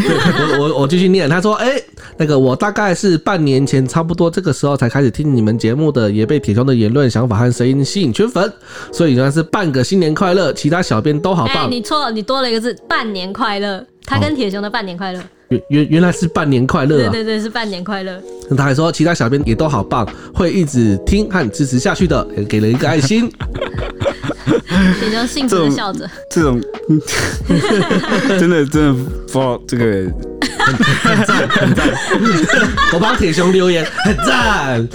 [0.58, 1.28] 我我我继续念。
[1.28, 1.84] 他说：“哎、欸，
[2.16, 8.52] 那个我大概是半年前差不多这个时候才开始听你们节目的，也被铁雄的言论、想法和声音吸引圈粉，
[8.92, 10.52] 所以原来是半个新年快乐。
[10.52, 11.64] 其他小编都好棒。
[11.64, 13.84] 欸”你错了，你多了一个字，半年快乐。
[14.04, 15.20] 他跟铁雄的半年快乐。
[15.20, 17.10] 哦原原原来是半年快乐啊！
[17.10, 18.22] 对对对，是半年快乐。
[18.48, 23.28] 那他还说其他小编也都好棒，会一直听和支持下去的，也给了一个爱心。
[25.00, 26.08] 比较幸福的笑着。
[26.30, 26.60] 这种，
[28.38, 30.10] 真的真的不知道这个。
[30.62, 31.88] 很赞，很赞！
[32.92, 34.88] 我帮铁熊留言，很赞。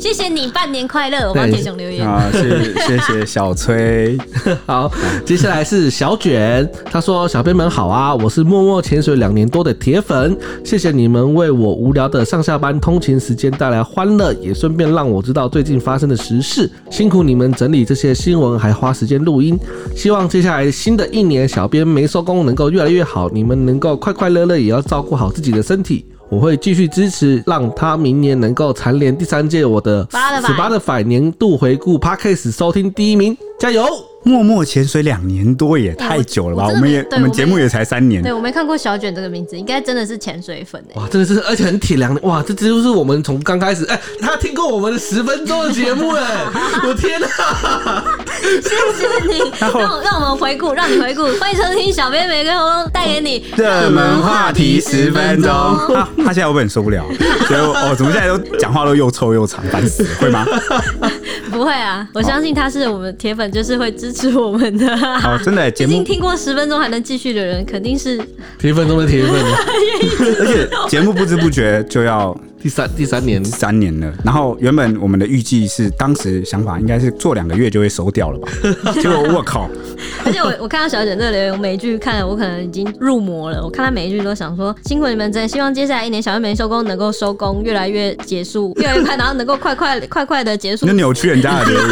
[0.00, 1.28] 谢谢你，半年快乐！
[1.28, 2.06] 我帮铁熊留言。
[2.08, 4.18] 啊，谢谢谢小崔。
[4.66, 4.90] 好，
[5.24, 16.68] 接下来是小卷，他说：“小编们好啊，我是默默潜水两年多的铁粉，谢谢你们为我无聊的上下班通勤时间带来欢乐，也顺便让我知道最近发生的时事。
[16.90, 19.58] 辛苦你们整理这些新闻，还花时间录音。
[19.94, 34.11] 希望接下来新的一年，小编没收工能够越来越好，你们能够快快乐乐。”也要照顾好自己的身体，我会继续支持，让他明年能够蝉联第三届我的 Spotify 年度回顾 Podcast 收听第一名，加油！
[34.24, 36.68] 默默潜水两年多也太久了吧？
[36.68, 38.22] 我们也我们节目也才三年。
[38.22, 41.00] 对，我没看过小卷这个名字，应该真的是潜水粉哎。
[41.00, 42.42] 哇，真的是，而且很体谅的哇！
[42.46, 46.46] 这这就是我们从刚开始哎，他听过我们的十分钟的节目哎，
[46.86, 47.28] 我天哪！
[48.42, 55.50] 谢谢你， 让让我们回顾，让你回顾，欢迎收听小编每个活动带给你热门话题十分钟。
[55.88, 57.04] 他他现在会不会很受不了？
[57.48, 60.46] 觉得哦，怎么现在都讲话都又臭又长，烦死了，会吗？
[61.50, 64.96] 不会啊，我相信他是我们铁粉，就是会支持我们的。
[64.96, 68.20] 好，真的， 节目听过十分钟还能继续的人，肯定是
[68.58, 69.32] 铁粉中的铁粉。
[70.40, 74.12] 而且节目不知不觉就要第三第三年三年了。
[74.24, 78.48] 然后原本我们的预计是，当时想法应该是做两个月就会收掉了吧？
[78.94, 79.68] 结果我靠！
[80.24, 83.62] 而且我 我看到小姐这个留言，我每一句看了，我可能已经入魔了。
[83.62, 90.86] 我看她每一句都想说，辛苦你们，真希望接下来一年小编没收工能够收工，越来越结束，越来越快，然后能够快快快快的结束。
[90.86, 91.88] 那扭曲人家的留言，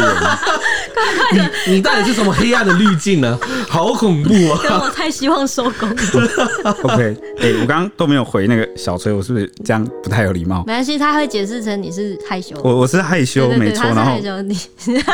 [0.93, 1.51] 快快的！
[1.67, 3.37] 你到底是什么黑暗的滤镜呢？
[3.67, 4.81] 好恐怖啊！
[4.83, 5.89] 我太希望收工。
[6.83, 10.63] OK，哎、欸，我刚刚都没有回那个小崔，我是不是这样不太有礼貌？
[10.65, 12.55] 没关系，他会解释成你是害羞。
[12.63, 13.85] 我我是害羞，没错。
[13.93, 14.19] 然后，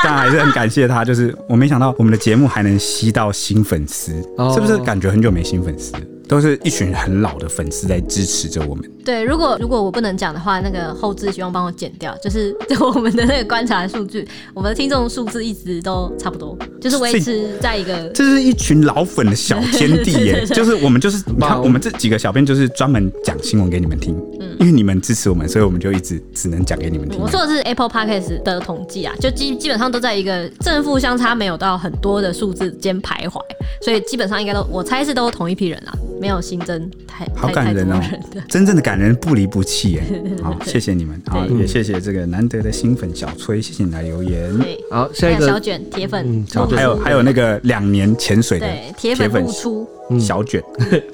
[0.04, 5.94] 但还是很感谢他，就是我没想到我们的节目还能吸到新粉丝，哦、是不是感觉很久没新粉丝？
[6.28, 8.84] 都是一群很老的粉丝在支持着我们。
[9.06, 18.10] 对，如果如果我不能讲的话，那个后置希望帮我剪掉，就是就我们的那个观察数据，我们的听众数字一直都差不多，就是维持在一个。
[18.10, 27.22] 这是一群老粉的小天地耶， 就是我们就是你看我们这几个小编就是专门讲新闻给你们听，嗯，因为你们支持我们，所以我们就一直只能讲给你们听。
[27.22, 33.40] 我说的是 Apple Podcast 的统计啊，就基基本上都在一个正负相差没有到很多的数字间徘徊，
[33.82, 38.00] 所以基本上应该都我猜是都同一批人啊，没有新增太好感人哦，
[38.48, 40.04] 真正的感人不离不弃耶。
[40.44, 44.54] 好，谢谢你们，好也谢谢这个难得的新粉小崔，谢谢你来留言。
[44.92, 49.88] 好，下一个小卷铁粉，还有还有那个两年潜水的铁粉露出
[50.20, 50.64] 小卷，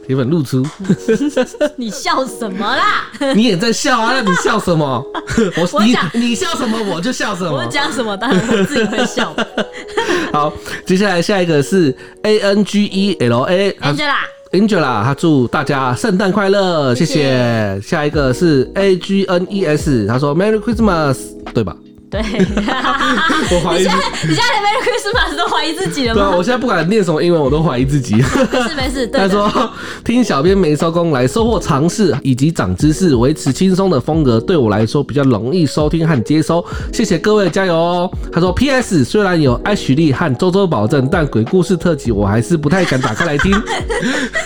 [0.06, 0.66] 铁粉露出，
[1.76, 3.12] 你笑什么啦？
[3.36, 4.14] 你也在笑啊？
[4.16, 5.04] 那你笑什么？
[5.58, 7.52] 我你你笑什么我就笑什么。
[7.52, 9.36] 我讲什么当然我自己会笑。
[10.32, 10.54] 好，
[10.86, 14.16] 接下来下一个是 A N G E L A Angela。
[14.54, 17.82] Angela，他祝大家圣诞快乐，谢谢。
[17.82, 21.18] 下一个是 A G N E S，他说 Merry Christmas，
[21.56, 21.76] 对吧？
[22.14, 22.22] 对，
[23.50, 26.22] 我怀疑你现在你现在连 Merry Christmas 都怀疑自己了吗？
[26.22, 28.14] 对啊，我现在不管念什么英文，我都怀疑自己。
[28.16, 28.22] 没
[28.70, 29.08] 事没事。
[29.08, 29.72] 他说
[30.06, 36.64] 听小编没收工来收获常识以及长知识，维持轻松的风格对我来说比较容易收听和接收。
[36.94, 38.12] 谢谢各位，加油哦！
[38.32, 39.04] 他说 P.S.
[39.04, 43.52] 虽然有艾许莉和周周保证，但鬼故事特辑我还是不太敢打开来听。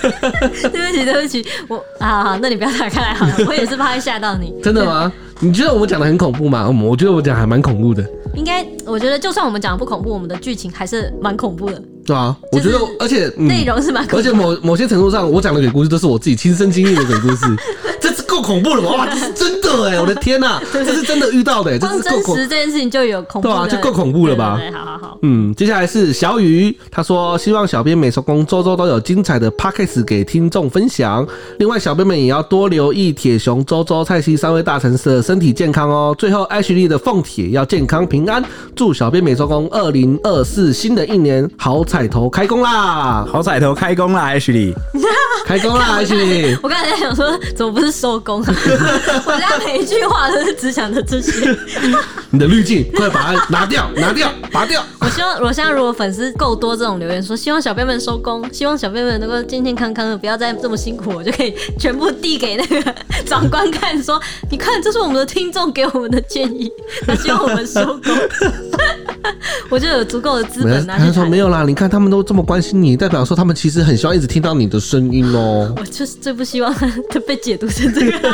[0.01, 4.53] 对不起对不起，我啊好，那你不要打开来好了，我也是怕会吓到你。
[4.63, 5.11] 真的吗？
[5.39, 6.67] 你觉得我们讲的很恐怖吗？
[6.69, 8.03] 我觉得我讲还蛮恐怖的。
[8.35, 11.81] 应该，我觉得就算我们讲的不恐怖，我们的剧情还是蛮恐怖的。
[12.05, 14.17] 对啊，我觉得，而且内容是蛮恐怖。
[14.17, 17.45] 而且某某些程度上，我讲的鬼故事都是我自己亲身经历的鬼故事，
[18.37, 18.95] 够恐怖了吧？
[18.97, 19.99] 哇， 这是真的哎！
[19.99, 24.57] 我的天呐， 这是真的遇到的，这是真实这件事情就有恐怖，对啊，就够恐怖了吧？
[24.59, 31.25] 对好好好，嗯，接下来是小雨，他说希望小编美术工，周周都有精彩的 podcast 给听众分享。
[31.59, 36.15] 另外，小编们也要多留意铁雄、周周、蔡西三位大城市的身体健康哦。
[36.17, 38.43] 最后，艾许莉的凤铁要健康平安，
[38.75, 42.71] 祝小编美术工，二零二四新的一年好彩头开工啦！
[42.77, 44.73] 啊，好彩头开工啦，Ashley，
[45.45, 46.57] 开工啦，Ashley。
[46.61, 48.53] 我刚才在想说，怎么不是收工啊？
[49.25, 51.31] 我家每一句话都是只想着这些。
[52.29, 54.83] 你的滤镜，快把它拿掉，拿掉，拔掉。
[54.99, 66.69] 我希望，我现在如果粉丝够多，这种留言说希望小编们收工，希望小编们能够健健康康的，不要再这么辛苦，我就可以全部递给那个长官看，说你看，这是我们的听众给我们的建议，
[67.05, 68.13] 他希望我们收工。
[69.69, 71.05] 我就有足够的资本拿去。
[71.05, 75.73] 他说没有啦，你看他们都这么关心你，代表说他们其实很希望一直听到你的声音哦。
[75.77, 78.33] 我就是最不希望他被解读成这个。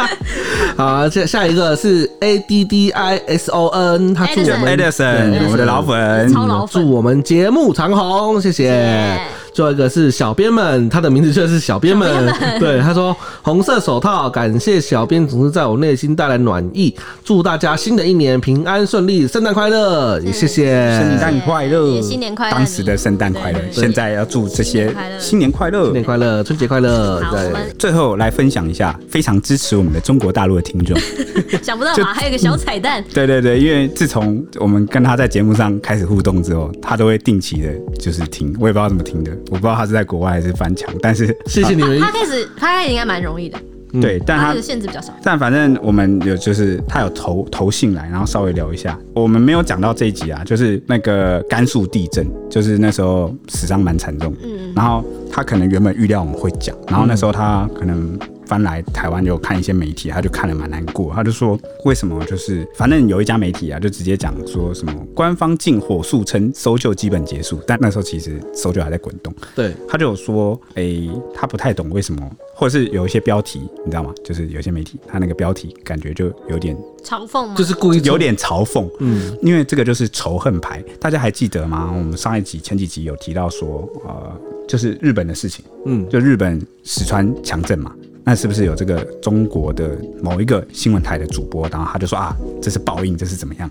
[0.76, 9.37] 好，下下一个是 A D D I S O N，他祝我们 Edison，我们的老粉，超老粉，祝我们节目长红，谢谢。
[9.58, 12.08] 最后一个是小编们，他的名字就是小编们。
[12.08, 16.94] 们对，他说红色手套，感谢小编总是在我内心带来暖意，
[17.24, 27.20] 祝大家新的一年平安顺利，圣诞快乐，也谢谢，圣诞快乐，新年快乐，当时的圣诞快乐，现在要祝这些新年快乐，新年快乐，春节快乐。
[27.32, 30.96] 对，最后来分享一下非常支持我们的中国大陆的听众，
[31.60, 32.14] 想不到吧？
[32.14, 37.68] 还有个小彩蛋，对对对，因为自从我们跟他在节目上开始互动之后，他都会定期的
[37.98, 39.36] 就是听，我也不知道怎么听的。
[39.50, 42.00] 我不知道他是在国外还是翻墙，但是 谢谢你们。
[42.00, 43.58] 他开始，他开始应该蛮容易的。
[44.00, 45.14] 对，但他的限制比较少。
[45.22, 48.98] 但反正我们有，就是他有投投信来，然后稍微聊一下。
[49.14, 54.34] 我们没有讲到这一集啊，就是那个甘肃地震，就是那时候死伤蛮惨重。
[54.42, 54.72] 嗯。
[54.76, 58.18] 然后他可能原本预料我们会讲，然后那时候他可能。
[58.48, 61.12] 翻来台湾就看一些媒体，他就看了蛮难过。
[61.14, 69.32] 他就说，为什么就是反正有一家媒体啊，就直接讲说什么官方禁火速称搜救基本结束，但那时候其实搜救还在滚动。
[69.54, 74.14] 对，他就有说，哎、欸，他不太懂为什么，或者是有一些标题，你知道吗？
[74.24, 77.54] 就是有些媒体他那个标题感觉就有点嘲讽吗？
[77.54, 78.88] 就是故意有点嘲讽。
[79.00, 81.92] 嗯，因为这个就是仇恨牌，大家还记得吗？
[81.94, 84.32] 我们上一集前几集有提到说，呃，
[84.66, 87.94] 就是日本的事情，嗯，就日本石川强震嘛。
[88.28, 93.70] 那是不是有这个中国的某一个新闻台的主播，然后他就说啊，这是报应，这是怎么样？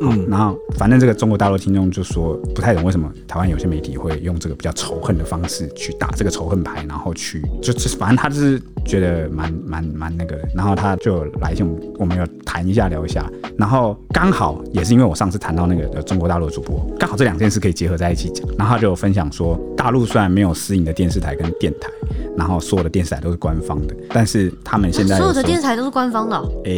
[0.00, 21.90] 嗯，然后反正这个中国大陆听众就说不太懂为什么台湾有些媒体会用这个比较仇恨的方式去打这个仇恨牌，然后去就就是反正他就是觉得蛮 蛮蛮那个的，然后他就来信我们要谈一下聊一下，然后刚好也是因为我上次谈到那个中国大陆的主播，刚好这两件事可以结合在一起讲，然后他就分享说，大陆虽然没有私营的电视台跟电台，
[22.38, 23.94] 然后所有的电视台都是官方的。
[24.10, 26.76] 但是他们现在有所有的电视台都是官方的，哦，诶、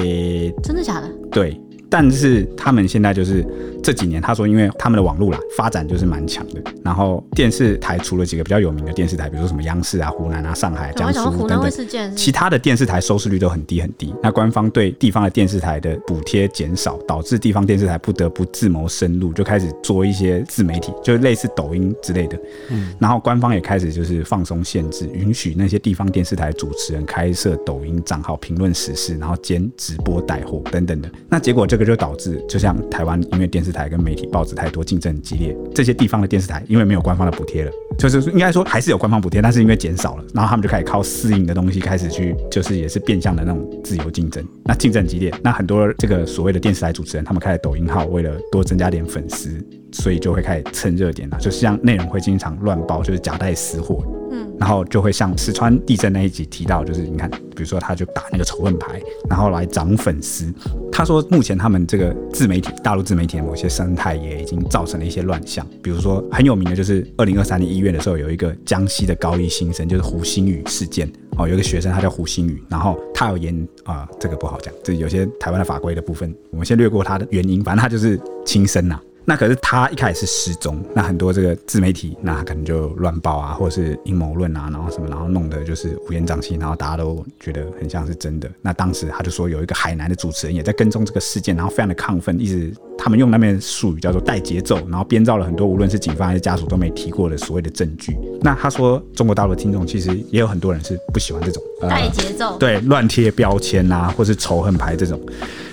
[0.49, 1.09] 欸，真的假的？
[1.31, 3.47] 对，但是他们现在就是
[3.83, 14.15] 这几年他说，因为他们的网络啦发展就是蛮强的，然后电视台除了几个比较有名的电视台，比如说什么央视啊、湖南啊、上海、江苏等等，其他的电视台收视率都很低很低。
[14.23, 22.39] 那官方对地方的电视台的补贴减少，导致地方电视台不得不自谋生路，就开始做一些自媒体，就类似抖音之类的。
[22.69, 31.11] 嗯，然后官方也开始就是放松限制，允许那些地方电视台主持人开设抖音账号评论时事，然后兼直播带货等等的。
[31.29, 44.45] 那结果这个就导致，就像台湾因为电视台跟媒体报纸太多，竞争很激烈，这些地方的电视台因为没有官方的补贴了，就是应该说还是有官方补贴，但是因为减少了，然后他们就开始靠私营的东西开始去，就是也是变相的那种自由竞争。
[44.65, 49.51] 那竞争激烈，那很多这个所谓的电视台主持人，他们开了抖音号，为了多增加点粉丝，
[49.93, 54.05] 所以就会开始蹭热点了，就是像内容会经常乱报，就是夹带私货。
[54.31, 60.53] 嗯，然后就会像四川地震那一集提到，就是你看，比如说他就打那个仇恨牌，然后来涨粉丝。
[60.93, 65.67] 他说目前他们这个自媒体，大陆自媒体的某些生态也已经造成了一些乱象。
[65.83, 71.11] 比如说很有名的就是二零二三年一月的时候，有一个江西的高一新生，就是胡星宇事件。
[71.39, 79.01] 哦，有一个学生他叫胡星宇，然后他有言啊、这个不好讲，这有些台湾的法规的部分，我们先略过他的原因，反正他就是轻生呐、
[79.31, 88.51] 那可是他一开始是失踪，那很多这个自媒体，那可能就乱报啊，或者是阴谋论啊，然后什么，然后弄得就是乌烟瘴气，然后大家都觉得很像是真的。
[88.61, 98.19] 那当时他就说有一个海南的主持人也在跟踪这个事件，然后非常的亢奋，一直他们用那边术语叫做带节奏，然后编造了很多无论是警方还是家属都没提过的所谓的证据。
[98.41, 105.21] 那他说中国大陆的听众其实也有很多人是不喜欢这种带节奏，对，乱贴标签啊，或是仇恨牌这种。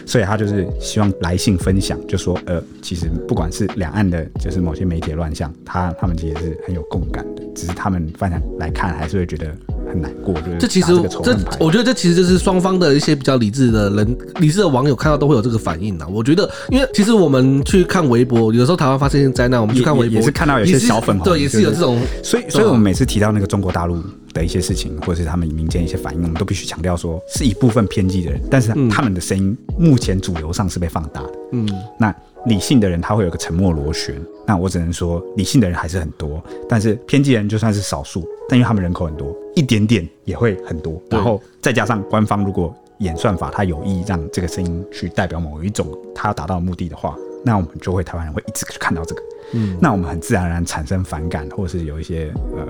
[0.08, 9.54] 所以他就是希望来信分享，就说呃，其实不管是两岸的，就是某些媒体乱象，他他们其实是很有共感的，只是他们反正来看还是会觉得
[9.90, 10.34] 很难过。
[10.36, 16.08] 就是这其实这我觉得这其实就是双方的一些比较理智的人、理智的网友看到都会有这个反应呐。
[16.10, 22.00] 我觉得，因为其实我们去看微博，有时候台湾发生一些灾难，我们去看微博也，也是看到有些小粉红，对，也是有这种。
[22.24, 24.02] 所以，所以我们每次提到那个中国大陆。
[24.38, 31.34] 的一些事情，或者是他们民间一些反应，我们都必须强调说，是一部分偏激的人，但是他们的声音目前主流上是被放大的。
[31.52, 31.68] 嗯，
[32.00, 32.14] 那
[32.46, 34.16] 理性的人他会有个沉默螺旋，
[34.46, 49.22] 那我只能说，理性的人还是很多，但是偏激人就算是少数，但因为他们人口很多，一点点也会很多，然后再加上官方如果演算法，他有意让这个声音去代表某一种他要达到的目的的话，那我们就会台湾人会一直去看到这个。
[49.54, 52.66] 嗯，那我们很自然而然产生反感，或者是有一些呃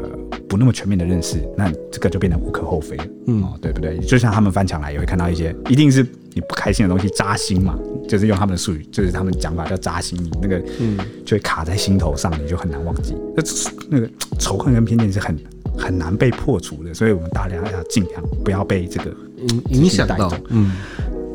[0.48, 3.06] 不那么全面的认识，那这个就变得无可厚非了。
[3.26, 3.98] 嗯，哦，对不对？
[3.98, 6.06] 就像他们翻墙来，也会看到一些一定是
[6.36, 7.76] 你不开心的东西扎心嘛，
[8.08, 13.16] 就是用他们的术语，就是他们讲法叫扎心，你那个嗯就会卡在心头上，你就很难忘记。
[13.36, 13.44] 那
[13.90, 14.08] 那个
[14.38, 15.36] 仇恨跟偏见是很
[15.76, 20.32] 很难被破除的，所以我们大家要尽量不要被这个影影响到。
[20.50, 20.74] 嗯，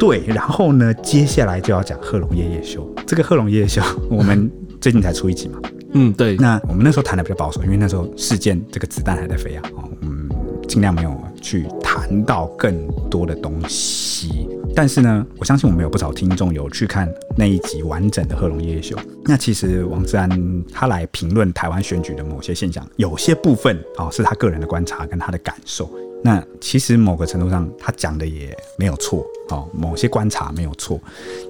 [0.03, 0.25] 对。
[0.27, 2.93] 然后呢，接下来就要讲贺龙夜夜秀。
[3.07, 3.81] 这个贺龙夜夜秀，
[4.11, 4.51] 我们。
[4.83, 5.61] 最近才出一集嘛，
[5.93, 6.37] 嗯，对。
[6.39, 10.29] 那我们那时候谈的比较保守，因为那时候事件这个子弹还在飞啊，哦，嗯，
[10.67, 14.47] 尽量没有去谈听到更多的东西。
[14.77, 18.95] 但是呢，我相信我们有不少听众有去看那一集完整的贺龙夜秀。
[19.25, 20.29] 那其实王志安
[20.71, 25.89] 他来评论台湾选举的某些现象，有些部分啊，是他个人的观察跟他的感受。
[26.23, 31.01] 那其实某个程度上，他讲的也没有错哦，某些观察没有错，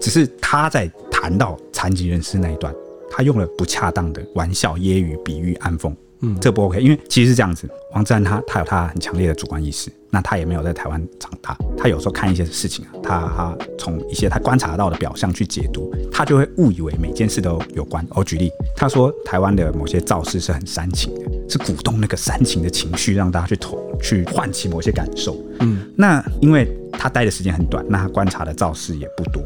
[0.00, 2.72] 只是他在谈到残疾人士那一段。
[3.14, 5.92] 他用了不恰当的玩笑、揶揄、比喻、暗讽，
[6.22, 7.68] 嗯，这不 OK，因为其实是这样子。
[7.92, 18.06] 王志安他他有他很强烈的主观意识，那他也没有在台湾长大，他有时候看一些事情啊，他他从一些他观察到的表象去解读，他就会误以为每件事都有关。
[18.10, 21.20] 我举例，他说台湾的某些造势是很煽情的，
[21.50, 25.36] 是鼓动那个煽情的情绪，让大家去投去唤起某些感受。
[25.60, 29.42] 嗯，那因为他待的时间很短，那他观察的造势也不多。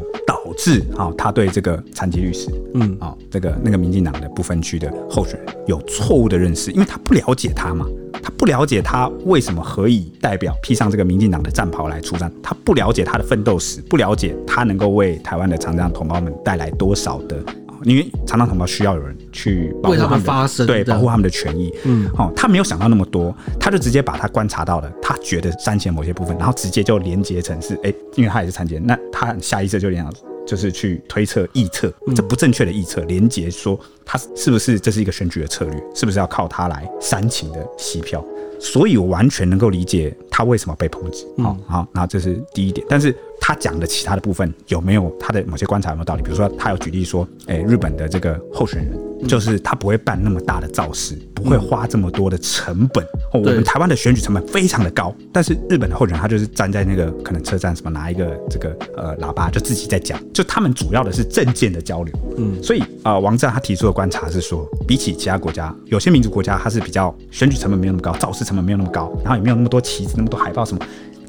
[0.56, 7.86] 导致啊，他对这个残疾律师，嗯啊，这个那个民进党的不分区的候选人有错误的认识，因为他不了解他嘛，
[8.22, 17.36] 他不了解他为什么何以代表披上这个民进党的战袍来出战，他不了解他的奋斗史，不了解他能够为台湾的残障同胞们带来多少的，
[17.84, 20.24] 因为残障同胞需要有人去保护他们，
[20.66, 30.06] 对，保护他们的权益，嗯，哦，他没有想到那么多，他就直接把他观察到了，他觉得删减某些部分，然后直接就连接成是，哎，因为他也是残疾人，那他下意识就连。
[30.46, 38.24] 就是去推测、臆测，这不正确的臆测，连结说他是不是这是一个选举的策略，是不是要靠他来煽情的洗票？
[38.58, 41.26] 所以我完全能够理解他为什么被抨击。
[41.42, 42.86] 好，好，那这是第一点。
[42.88, 43.14] 但是
[43.46, 46.22] 他讲的其他的部分有没有他的某些观察有没有道理？
[46.22, 48.98] 比如说他有举例说，哎，日本的这个候选人。
[49.26, 53.02] 就是他不会办那么大的造势，不会花这么多的成本。
[53.32, 62.14] 哦，我们台湾的选举成本非常的高，但是日本的候选人他就是站在那个可能车站什么拿一个这个呃喇叭就自己在讲，就他们主要的是政见的交流。
[62.36, 70.84] 嗯，所以啊，呃，王志安他提出的观察是说，比起其他国家，有些民族国家他是比较选举成本没有那么高，造势成本没有那么高，然后也没有那么多旗子、那么多海报什么。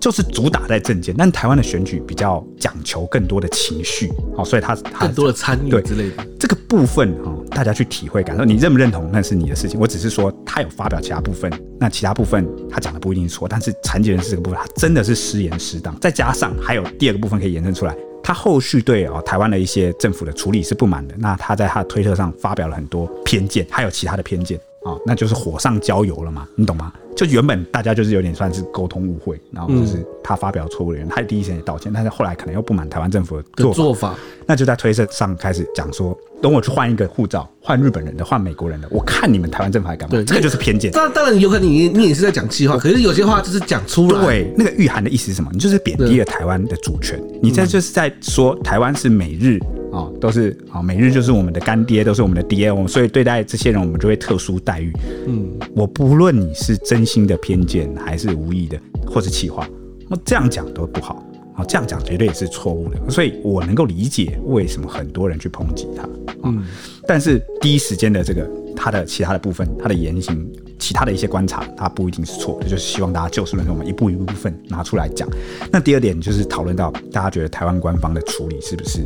[0.08, 9.78] 就是主打在政见，但台湾的选举比较讲求更多的情绪，哦，所以他更多的参与之类的这个部分哈，大家去体会感受，你认不认同那是你的事情。
[9.78, 17.94] 我只是说他有发表其他部分，那其他部分他讲的不一定错，但是残疾人士这个部分他真的是失言失当，再加上还有第二个部分可以延伸出来，
[18.24, 26.94] 他后续对啊台湾的一些政府的处理是不满的，那他在他的推特上发表了很多偏见，还有其他的偏见啊，那就是火上浇油了嘛，你懂吗？
[27.18, 34.16] 就原本大家就是有点算是沟通误会，然后就是他发表错误的人，他第一时间也道歉，但是后来可能又不满台湾政府的做法，做法，
[34.46, 40.12] 那就在推特上开始讲说，等我去换一个护照，换日本人的，换美国人的，我看你们台湾政府还干嘛？
[40.16, 40.92] 对，这个就是偏见。
[40.92, 44.24] 当当然有可能你你也是在讲气话，可是有些话就是讲出来。
[44.24, 45.50] 对，那个御寒的意思是什么？
[45.52, 49.60] 你就是贬低了台湾的主权，你这就是在说台湾是美日。
[49.90, 54.92] 哦，都是啊，美日就是我们的干爹，都是我们的爹，我们所以对待这些人，我们就会特殊待遇。
[55.26, 59.68] 嗯，我不论你是真心的偏见，还是无意的，或是气话，
[60.08, 61.24] 那这样讲都不好。
[61.56, 63.10] 啊，这样讲绝对也是错误的。
[63.10, 66.08] 所以我能够理解为什么很多人去抨击他。
[66.44, 66.64] 嗯，
[67.08, 70.48] 但是第一时间的这个他的其他的部分，他的言行，
[70.78, 75.28] 其他的一些观察，他不一定是错的，就是希望大家就事论事，我们一步一步部分拿出来讲。
[75.72, 79.04] 那第二点就是讨论到大家觉得台湾官方的处理是不是？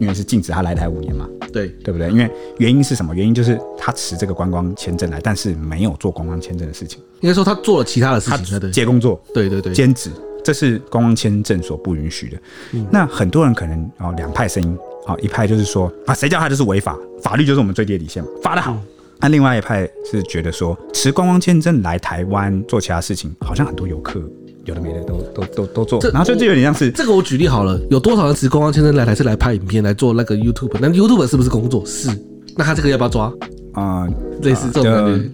[0.00, 2.10] 因为是禁止他来台五年嘛，对对不对？
[2.10, 3.14] 因为原因是什么？
[3.14, 7.00] 原因就是他持这个观光签证来，但是没有做观光签证的事情。
[7.20, 10.10] 应该说他做了其他的事情，他接工作，对对对，兼职，
[10.44, 12.38] 这是观光签证所不允许的。
[12.72, 18.76] 嗯、那很多人可能哦，两派声音啊，一派就是说啊，谁叫他就是违法，法律就是我们最低的底线，发的好。
[19.20, 24.20] 那、嗯、另外一派是觉得说，持观光签证来台湾做其他事情，好像很多游客。
[24.64, 27.14] 有的没的都都都都做，然后就就有点像是这个。
[27.14, 30.76] 我举例好了，有多少人持观光签证来台是来拍影片来做那个 YouTube？
[30.80, 31.84] 那 YouTube 是不是工作？
[31.86, 32.10] 是。
[32.56, 33.26] 那他这个要不要抓？
[33.72, 34.08] 啊、呃，
[34.42, 35.30] 类似这种感觉，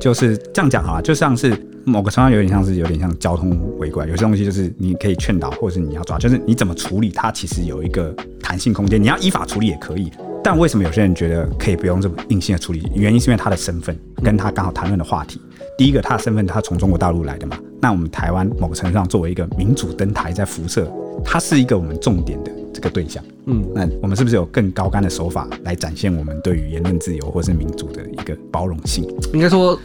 [0.00, 1.54] 就是这样讲好了，就像是
[1.84, 9.02] 某个程度有点像是有点像交通违规，有些东西就是你可以劝导，或者是你要抓，就是你怎么处理它，其实有一个弹性空间。
[9.02, 10.10] 你要依法处理也可以，
[10.42, 12.90] 但为什么有些人觉得可以不用这么硬性的处理？
[12.94, 15.40] 原因是因为他的身份跟他刚好谈论的话题。
[15.76, 17.58] 第一个，他的身份他从中国大陆来的嘛。
[17.80, 20.90] 那我们台湾某个程度上作为一个民主灯台在辐射，
[21.24, 23.22] 他是一个我们重点的这个对象。
[23.46, 29.04] 嗯，那我们是不是有更高干的手法来展现我们对于言论自由或是民主的一个包容性？
[29.34, 29.78] 应该说，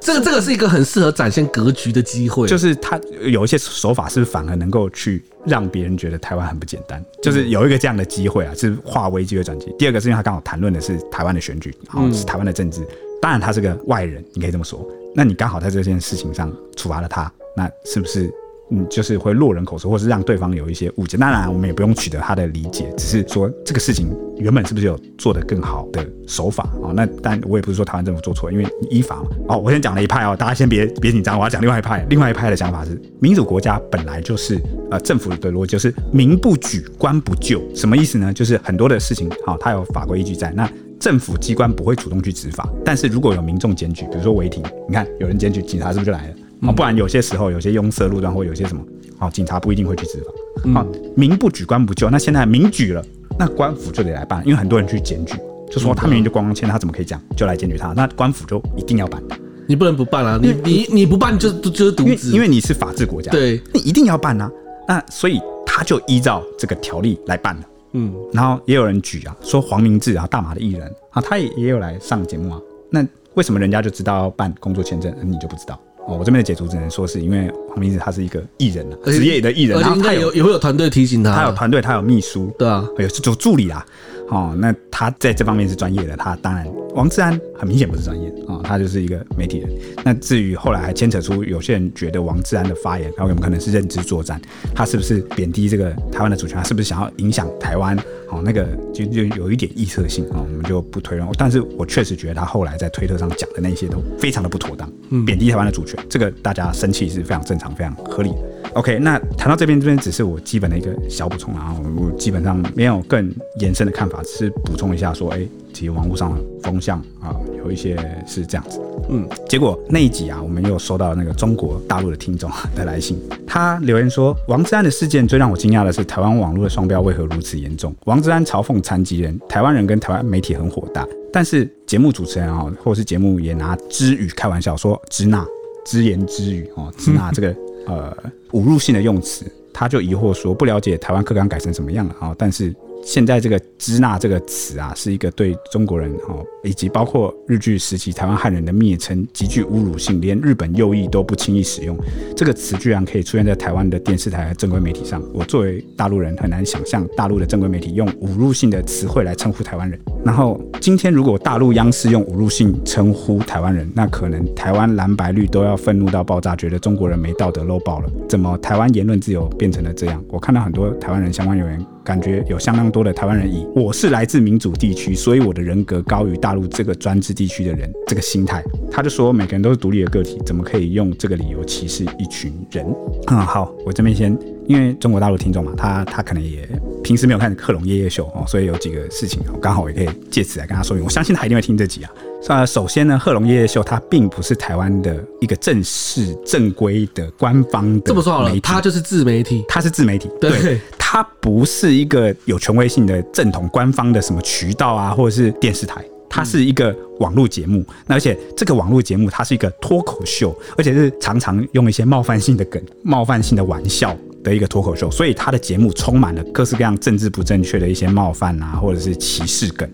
[0.00, 2.48] 这个这个是一个很适合展现格局的机会。
[2.48, 7.04] 就是他有一些手法，是反而能够去让别人觉得台湾很不简单？
[7.22, 9.72] 就是有一个这样的机会啊，是化危机为转机。
[9.78, 12.80] 第二个是因为他刚好谈论的是台湾的选举，然后是台湾的政治。
[13.22, 14.84] 当然他是个外人，你可以这么说。
[15.14, 17.30] 那你刚好在这件事情上处罚了他。
[17.56, 18.28] 那是不是
[18.70, 21.18] 嗯，就是会落人口舌，或是让对方有一些误解？
[21.18, 24.08] 当然，我们也不用取得他的理解，只是说这个事情
[24.38, 26.90] 原本是不是有做得更好的手法啊？
[26.96, 29.28] 那但我也不是说台湾政府做错，因为依法嘛。
[29.48, 32.04] 哦，我先讲了一派哦，大家先别别紧张，我要讲另外一派。
[32.08, 34.58] 另外一派的想法是，民主国家本来就是
[34.90, 37.62] 呃，政府的逻辑就是民不举，官不究。
[37.74, 38.32] 什么意思呢？
[38.32, 40.68] 就是很多的事情，好，它有法规依据在，那
[41.00, 46.34] 政府机关不会主动去执法，但是如果有民众检举，比如说违停，你看有人检举，警察是不是就来了？
[46.68, 48.82] 啊，不然有些时候有些拥塞路段或有些什么，
[49.18, 50.80] 啊，警察不一定会去执法。
[50.80, 50.86] 啊，
[51.16, 52.08] 民不举，官不究。
[52.08, 53.04] 那现在民举了，
[53.38, 55.34] 那官府就得来办，因为很多人去检举，
[55.70, 57.20] 就说他明明就光光签，他怎么可以讲？
[57.36, 59.22] 就来检举他，那官府就一定要办。
[59.66, 60.38] 你不能不办啊！
[60.42, 64.50] 你你你不办就就是渎职，因为你是法治国家，对，你一定要办啊。
[64.86, 67.62] 那所以他就依照这个条例来办了。
[67.94, 72.60] 嗯，然后也有人举啊，说黄明志啊，大马的艺人啊，他也也有来上节目啊。
[72.90, 75.80] 那为什么人家就知道要办工作签证，你就不知道？
[76.06, 83.84] 哦，我这边的解读只能说是因为黄明志他是一个艺人啊，职业的艺人，然后他有也会有团队提醒他，他有团队，他有秘书，对啊，有有助理啊。
[84.28, 89.68] 哦，那他在这方面是专业的，他当然王志安很明显不是专业啊、他就是一个媒体人。
[90.04, 94.40] 那至于后来还牵扯出有些人觉得王志安的发言，然后有有可能是认知作战？
[94.74, 96.56] 他是不是贬低这个台湾的主权？
[96.56, 97.96] 他是不是想要影响台湾？
[98.30, 101.28] 哦，那个就就有一点臆测性啊、哦，我们就不推论。
[101.36, 104.90] 但是我确实觉得他后来在推特上讲的那些都非常的不妥当，
[105.24, 108.38] 贬低台湾的主权，这个大家生气是非常正常、非常合理的。
[108.74, 117.96] OK，那谈到这边，这边只是我基本的一个小补充啊，我基本上没有更延伸的看法，只是补充一下说，哎、欸，其实网络上的风向啊，有一些
[118.26, 118.80] 是这样子。
[119.08, 123.16] 嗯，结果那一集啊，我们又收到那个中国大陆的听众的来信，
[123.46, 127.94] 他留言说，王志安的事件最让我惊讶的是，台湾网络的双标为何如此严重？
[128.06, 131.06] 王志安嘲讽残疾人，台湾人跟台湾媒体很火大。
[131.32, 135.44] 但是节目主持人啊，或者是节目也拿之语开玩笑说支那
[135.84, 137.54] 只言支语哦，支那这个
[137.86, 138.16] 呃
[138.52, 142.74] 侮辱性的用词，他就疑惑说不了解台湾课纲改成什么样了啊，但是。
[143.04, 151.96] 现在这个“支那”这个词啊，是一个对中国人哦，以及包括日据时期台湾汉人的蔑称，极具侮辱性，连日本右翼都不轻易使用。
[152.34, 160.00] 这个词居然可以出现在台湾的电视台和正规媒体上，我作为大陆人很难想象大陆的正规媒体用侮辱性的词汇来称呼台湾人。
[160.24, 168.10] 然后今天如果大陆央视用侮辱性称呼台湾人，那可能台湾蓝白绿都要愤怒到爆炸，觉得中国人没道德漏爆了。
[168.28, 170.24] 怎么台湾言论自由变成了这样？
[170.28, 171.93] 我看到很多台湾人相关留言。
[172.04, 182.86] 感觉有相当多的台湾人以我是来自民主地区，所以我的人格高于大陆这个专制地区的人这个心态，他就说每个人都是独立的个体，怎么可以用这个理由歧视一群人？
[183.28, 184.36] 嗯，好，我这边先，
[184.66, 186.68] 因为中国大陆听众嘛，他他可能也
[187.02, 191.02] 平时没有看《克隆夜夜秀》哦，所以有几个事情刚好也可以借此来跟他说明。
[191.02, 192.10] 我相信他一定会听这集啊。
[192.48, 200.50] 呃，首先呢，《贺龙夜夜秀》它并不是台湾的一个正式正规的官方的这么说好了，它就是自媒体，它是自媒体，对。
[200.60, 207.84] 对它不是一个有权威性的正统官方的什么渠道啊，或者是电视台，它是一个网络节目。
[208.06, 219.88] 那而且这个网络节目它是一个脱口秀，而且是常常用一些冒犯性的梗、冒犯性的玩笑的一个脱口秀，所以它的节目充满了各式各样政治不正确的一些冒犯啊，或者是歧视梗。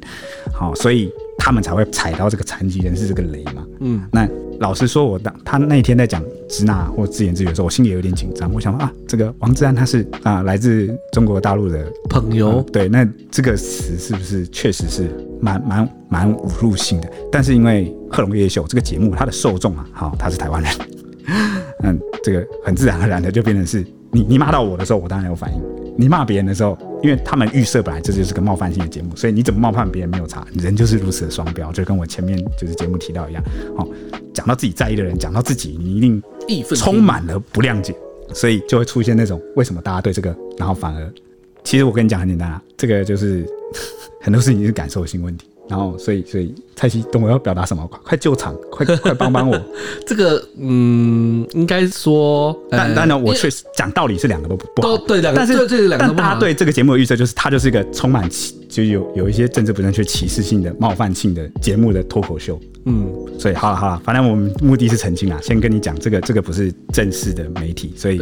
[0.52, 3.66] 好，所以他们才会踩到这个残疾人士这个雷嘛。
[3.80, 4.28] 嗯，那。
[4.60, 8.52] 老实说，我当他那一天在讲支那或自言自语的时候，我心里有点紧张。
[8.52, 15.08] 我想说啊，这个王志安他是啊来自中国大陆的朋友，嗯，对，那这个词是不是确实是
[15.40, 17.10] 蛮蛮蛮侮辱性的？
[17.32, 20.72] 但是因为《贺龙夜夜秀》这个节目，它的受众啊，好，他是台湾人，
[21.82, 25.60] 嗯，这个很自然而然的就变成是你你骂到我的时候，我当然有反应；
[25.96, 26.76] 你骂别人的时候。
[27.02, 33.42] 因为他们预设本来这就是个冒犯性的节目，所以你怎么冒犯别人没有差，人就是如此的双标，就跟我前面就是节目提到一样。
[33.74, 33.88] 好，
[34.34, 36.22] 讲到自己在意的人，讲到自己，你一定
[36.76, 37.96] 充满了不谅解，
[38.34, 41.10] 所以就会出现那种为什么大家对这个，然后反而，
[41.64, 43.46] 其实我跟你讲很简单啊，这个就是
[44.20, 45.48] 很多事情是感受性问题。
[45.70, 47.86] 然后，所以，所以蔡西懂我要表达什么？
[47.86, 49.56] 快快救场， 快快帮帮我！
[50.04, 62.58] 这个，嗯，应该说，但当然，我确实讲道理是两个都不好，对，两个，但是这两个，但大家对这个节目的预测就是，它就是一个充满歧，就有有一些政治不正确、歧视性的、冒犯性的节目的脱口秀。
[62.86, 63.06] 嗯，
[63.38, 68.18] 所以好了好了，反正我们目的是澄清啊，先跟你讲，这个这个不是正式的媒体，所以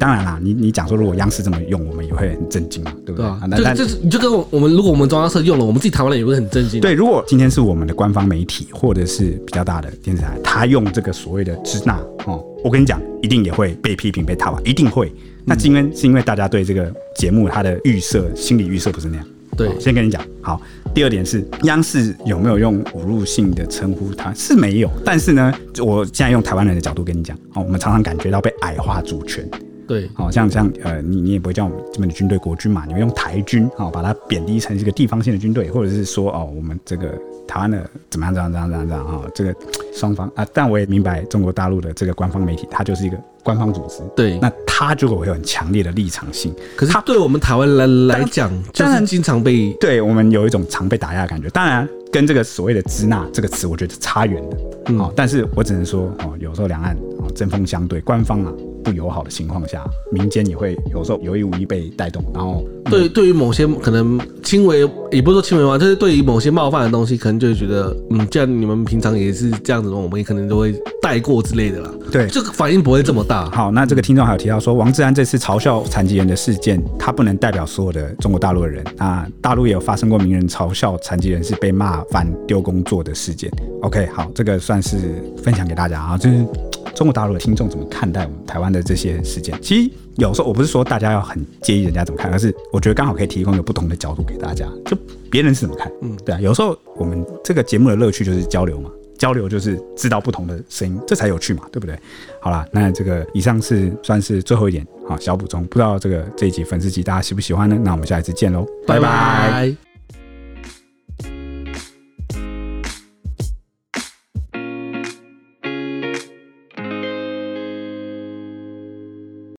[0.00, 3.24] 当然啦，你你讲说如果央视这么用，我们也会很震惊嘛，对不对？
[3.24, 6.80] 啊，那就是你就跟我们如果我们中央社用了，我们自己台湾人也会很震惊。
[6.80, 11.96] 对，如果今天是我们的官方媒体或者是比较大的电视台，他用这个所谓的支那
[12.26, 15.12] 哦，我跟你讲，一定也会被批评被挞伐，一定会。
[15.44, 19.26] 那今天是因为大家对这个节目它的预设心理预设不是那样。
[19.56, 20.60] 对，先跟你讲好。
[20.94, 24.32] 第二点是，央视有没有用侮辱性的称呼他？
[24.34, 24.90] 是没有。
[25.04, 25.52] 但是呢，
[25.84, 29.48] 我现在用台湾人的角度跟你讲，哦，我们常常感觉到被矮化主权。
[29.86, 37.12] 对，好像像呃，你你也不会叫我们这边的军队国军嘛，你会用台军，好，把它贬低成一个地方性的军队，或者是说哦，我们这个
[37.46, 39.22] 台湾的怎么样怎么样怎么样怎么样啊？
[39.34, 39.54] 这个
[39.92, 44.02] 双方啊，但我也明白中国大陆的这个官方媒体，它就是一个官方组织。
[44.16, 46.54] 对，那它就会有很强烈的立场性。
[46.76, 51.48] 可是它对我们台湾人来讲，就是经常被对我们有一种常被打压的感觉。
[51.50, 54.56] 当然，跟这个所谓的“支那”这个词，我觉得差远了。
[54.86, 58.52] 嗯，但是我只能说哦，有时候两岸哦针锋相对，官方啊。
[58.84, 71.90] 不友好的情况下，民间也会有时候有意无意被带动，然后对对于某些可能轻微，也不是说轻微嘛，就是对于某些冒犯的东西，可能就会觉得，嗯，既然你们平常也是这样子的，我们也可能都会带过之类的啦。
[72.10, 73.48] 对，这个反应不会这么大。
[73.50, 83.50] 好，那这个听众还有提到说，王志安这次嘲笑残疾人的事件，他不能代表所有的中国大陆的人那，大陆也有发生过名人嘲笑残疾人是被骂反丢工作的事件。
[83.82, 84.98] OK，好，这个算是
[85.42, 86.46] 分享给大家啊，就是。
[86.94, 89.58] 中国大陆的听众怎么看待我们台湾的这些事件？
[89.60, 94.66] 其实有时候我不是说大家要很介意人家怎么看，而是我觉得刚好可以提供一个不同的角度给大家。
[94.84, 94.96] 就
[95.30, 96.40] 别人是怎么看，嗯，对啊。
[96.40, 101.98] 有时候我们这个节目的乐趣就是交流嘛，交流就是知道不同的声音，这才有趣嘛，对不对？
[102.40, 105.64] 好啦，那这个以上是算是最后一点，啊，小补充。
[105.66, 107.78] 不知道这个这一集粉丝集大家喜不喜欢呢？
[107.82, 109.02] 那我们下一次见喽，拜拜。
[109.02, 109.89] 拜拜。